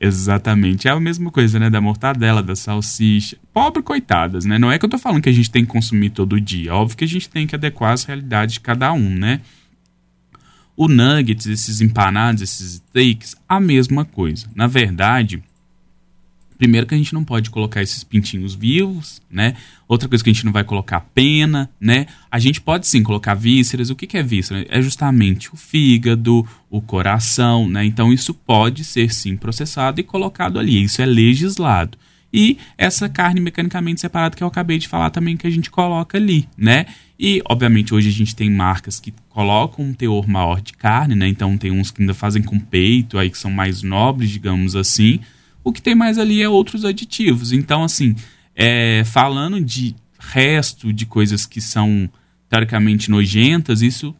Exatamente. 0.00 0.88
É 0.88 0.90
a 0.90 1.00
mesma 1.00 1.30
coisa, 1.30 1.58
né? 1.58 1.68
Da 1.70 1.80
mortadela, 1.80 2.42
da 2.42 2.56
salsicha. 2.56 3.36
Pobre 3.52 3.82
coitadas, 3.82 4.44
né? 4.44 4.58
Não 4.58 4.70
é 4.70 4.78
que 4.78 4.84
eu 4.84 4.88
tô 4.88 4.98
falando 4.98 5.22
que 5.22 5.28
a 5.28 5.32
gente 5.32 5.50
tem 5.50 5.64
que 5.64 5.70
consumir 5.70 6.10
todo 6.10 6.40
dia. 6.40 6.74
Óbvio 6.74 6.96
que 6.96 7.04
a 7.04 7.08
gente 7.08 7.28
tem 7.28 7.46
que 7.46 7.54
adequar 7.54 7.92
as 7.92 8.04
realidades 8.04 8.54
de 8.54 8.60
cada 8.60 8.92
um, 8.92 9.10
né? 9.10 9.40
O 10.76 10.88
nuggets, 10.88 11.46
esses 11.46 11.80
empanados, 11.80 12.42
esses 12.42 12.76
steaks, 12.76 13.36
a 13.48 13.60
mesma 13.60 14.04
coisa. 14.04 14.46
Na 14.54 14.66
verdade, 14.66 15.42
Primeiro 16.60 16.86
que 16.86 16.94
a 16.94 16.98
gente 16.98 17.14
não 17.14 17.24
pode 17.24 17.48
colocar 17.48 17.80
esses 17.80 18.04
pintinhos 18.04 18.54
vivos, 18.54 19.22
né? 19.30 19.54
Outra 19.88 20.06
coisa 20.06 20.22
que 20.22 20.28
a 20.28 20.32
gente 20.34 20.44
não 20.44 20.52
vai 20.52 20.62
colocar 20.62 21.00
pena, 21.00 21.70
né? 21.80 22.04
A 22.30 22.38
gente 22.38 22.60
pode 22.60 22.86
sim 22.86 23.02
colocar 23.02 23.32
vísceras. 23.32 23.88
O 23.88 23.96
que, 23.96 24.06
que 24.06 24.18
é 24.18 24.22
víscera? 24.22 24.66
É 24.68 24.82
justamente 24.82 25.50
o 25.54 25.56
fígado, 25.56 26.46
o 26.68 26.82
coração, 26.82 27.66
né? 27.66 27.82
Então 27.86 28.12
isso 28.12 28.34
pode 28.34 28.84
ser 28.84 29.10
sim 29.10 29.38
processado 29.38 30.00
e 30.00 30.04
colocado 30.04 30.58
ali. 30.58 30.84
Isso 30.84 31.00
é 31.00 31.06
legislado. 31.06 31.96
E 32.30 32.58
essa 32.76 33.08
carne 33.08 33.40
mecanicamente 33.40 34.02
separada 34.02 34.36
que 34.36 34.42
eu 34.44 34.48
acabei 34.48 34.76
de 34.76 34.86
falar 34.86 35.08
também 35.08 35.38
que 35.38 35.46
a 35.46 35.50
gente 35.50 35.70
coloca 35.70 36.18
ali, 36.18 36.46
né? 36.58 36.84
E, 37.18 37.40
obviamente, 37.48 37.94
hoje 37.94 38.10
a 38.10 38.12
gente 38.12 38.36
tem 38.36 38.50
marcas 38.50 39.00
que 39.00 39.14
colocam 39.30 39.86
um 39.86 39.94
teor 39.94 40.28
maior 40.28 40.60
de 40.60 40.74
carne, 40.74 41.14
né? 41.14 41.26
Então 41.26 41.56
tem 41.56 41.70
uns 41.70 41.90
que 41.90 42.02
ainda 42.02 42.12
fazem 42.12 42.42
com 42.42 42.60
peito, 42.60 43.16
aí 43.16 43.30
que 43.30 43.38
são 43.38 43.50
mais 43.50 43.82
nobres, 43.82 44.28
digamos 44.28 44.76
assim. 44.76 45.20
O 45.62 45.72
que 45.72 45.82
tem 45.82 45.94
mais 45.94 46.18
ali 46.18 46.42
é 46.42 46.48
outros 46.48 46.84
aditivos. 46.84 47.52
Então, 47.52 47.84
assim, 47.84 48.14
é, 48.54 49.02
falando 49.04 49.60
de 49.60 49.94
resto 50.18 50.92
de 50.92 51.06
coisas 51.06 51.46
que 51.46 51.60
são 51.60 52.08
teoricamente 52.48 53.10
nojentas, 53.10 53.80
isso, 53.80 54.14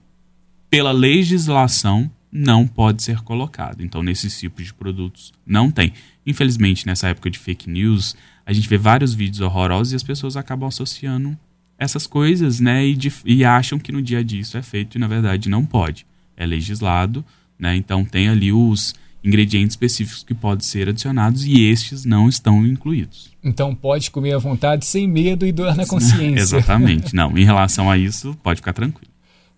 pela 0.70 0.92
legislação, 0.92 2.11
não 2.33 2.66
pode 2.66 3.03
ser 3.03 3.20
colocado. 3.22 3.83
Então, 3.83 4.03
nesses 4.03 4.38
tipos 4.38 4.66
de 4.66 4.74
produtos, 4.74 5.33
não 5.44 5.70
tem. 5.70 5.92
Infelizmente, 6.24 6.87
nessa 6.87 7.09
época 7.09 7.29
de 7.29 7.38
fake 7.38 7.68
news, 7.68 8.14
a 8.46 8.53
gente 8.53 8.68
vê 8.68 8.79
vários 8.79 9.12
vídeos 9.12 9.40
horrorosos 9.40 9.92
e 9.92 9.96
as 9.96 10.03
pessoas 10.03 10.37
acabam 10.37 10.68
associando 10.68 11.37
essas 11.76 12.07
coisas, 12.07 12.61
né? 12.61 12.87
E, 12.87 12.94
de, 12.94 13.12
e 13.24 13.44
acham 13.44 13.79
que 13.79 13.90
no 13.90 14.03
dia 14.03 14.18
a 14.18 14.22
dia 14.22 14.40
isso 14.40 14.57
é 14.57 14.62
feito 14.62 14.96
e, 14.96 15.00
na 15.00 15.09
verdade, 15.09 15.48
não 15.48 15.64
pode. 15.64 16.07
É 16.37 16.46
legislado, 16.46 17.24
né? 17.59 17.74
Então, 17.74 18.05
tem 18.05 18.29
ali 18.29 18.53
os 18.53 18.94
ingredientes 19.22 19.74
específicos 19.74 20.22
que 20.22 20.35
podem 20.35 20.64
ser 20.64 20.88
adicionados 20.88 21.44
e 21.44 21.62
estes 21.64 22.04
não 22.04 22.28
estão 22.28 22.66
incluídos. 22.66 23.30
Então 23.42 23.74
pode 23.74 24.11
comer 24.11 24.35
à 24.35 24.38
vontade 24.38 24.85
sem 24.85 25.06
medo 25.06 25.46
e 25.46 25.52
dor 25.52 25.74
na 25.74 25.87
consciência. 25.87 26.40
Exatamente. 26.59 27.14
Não, 27.14 27.37
em 27.37 27.44
relação 27.44 27.90
a 27.90 27.96
isso, 27.96 28.37
pode 28.42 28.59
ficar 28.59 28.72
tranquilo. 28.72 29.11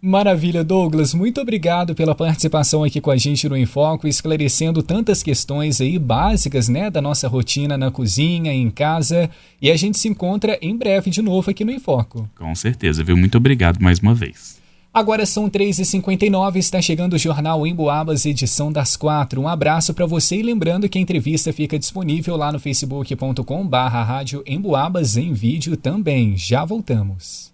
Maravilha, 0.05 0.64
Douglas. 0.64 1.14
Muito 1.14 1.40
obrigado 1.40 1.94
pela 1.94 2.12
participação 2.12 2.83
aqui 2.83 3.01
com 3.01 3.12
a 3.12 3.16
gente 3.16 3.48
no 3.48 3.57
Enfoco, 3.57 4.09
esclarecendo 4.09 4.83
tantas 4.83 5.22
questões 5.22 5.81
aí 5.81 5.96
básicas, 5.96 6.68
né, 6.68 6.90
da 6.90 7.01
nossa 7.01 7.29
rotina 7.29 7.79
na 7.79 7.88
cozinha, 7.88 8.53
em 8.53 8.68
casa. 8.68 9.31
E 9.61 9.70
a 9.70 9.77
gente 9.77 9.96
se 10.01 10.09
encontra 10.09 10.59
em 10.61 10.77
breve 10.77 11.09
de 11.09 11.22
novo 11.22 11.48
aqui 11.53 11.64
no 11.64 11.70
Enfoco. 11.70 12.29
Com 12.37 12.53
certeza, 12.57 13.05
viu? 13.05 13.16
Muito 13.16 13.38
obrigado 13.38 13.81
mais 13.81 14.01
uma 14.01 14.12
vez. 14.12 14.61
Agora 14.94 15.24
são 15.24 15.48
3h59, 15.48 16.57
está 16.57 16.83
chegando 16.83 17.14
o 17.14 17.18
Jornal 17.18 17.66
Emboabas, 17.66 18.26
edição 18.26 18.70
das 18.70 18.94
quatro. 18.94 19.40
Um 19.40 19.48
abraço 19.48 19.94
para 19.94 20.05
você 20.05 20.37
e 20.37 20.42
lembrando 20.42 20.87
que 20.87 20.98
a 20.98 21.00
entrevista 21.00 21.50
fica 21.50 21.78
disponível 21.78 22.37
lá 22.37 22.52
no 22.52 22.61
facebook.com 22.61 23.66
barra 23.66 24.02
rádio 24.02 24.42
Emboabas 24.46 25.16
em 25.16 25.33
vídeo 25.33 25.78
também. 25.78 26.37
Já 26.37 26.62
voltamos. 26.66 27.50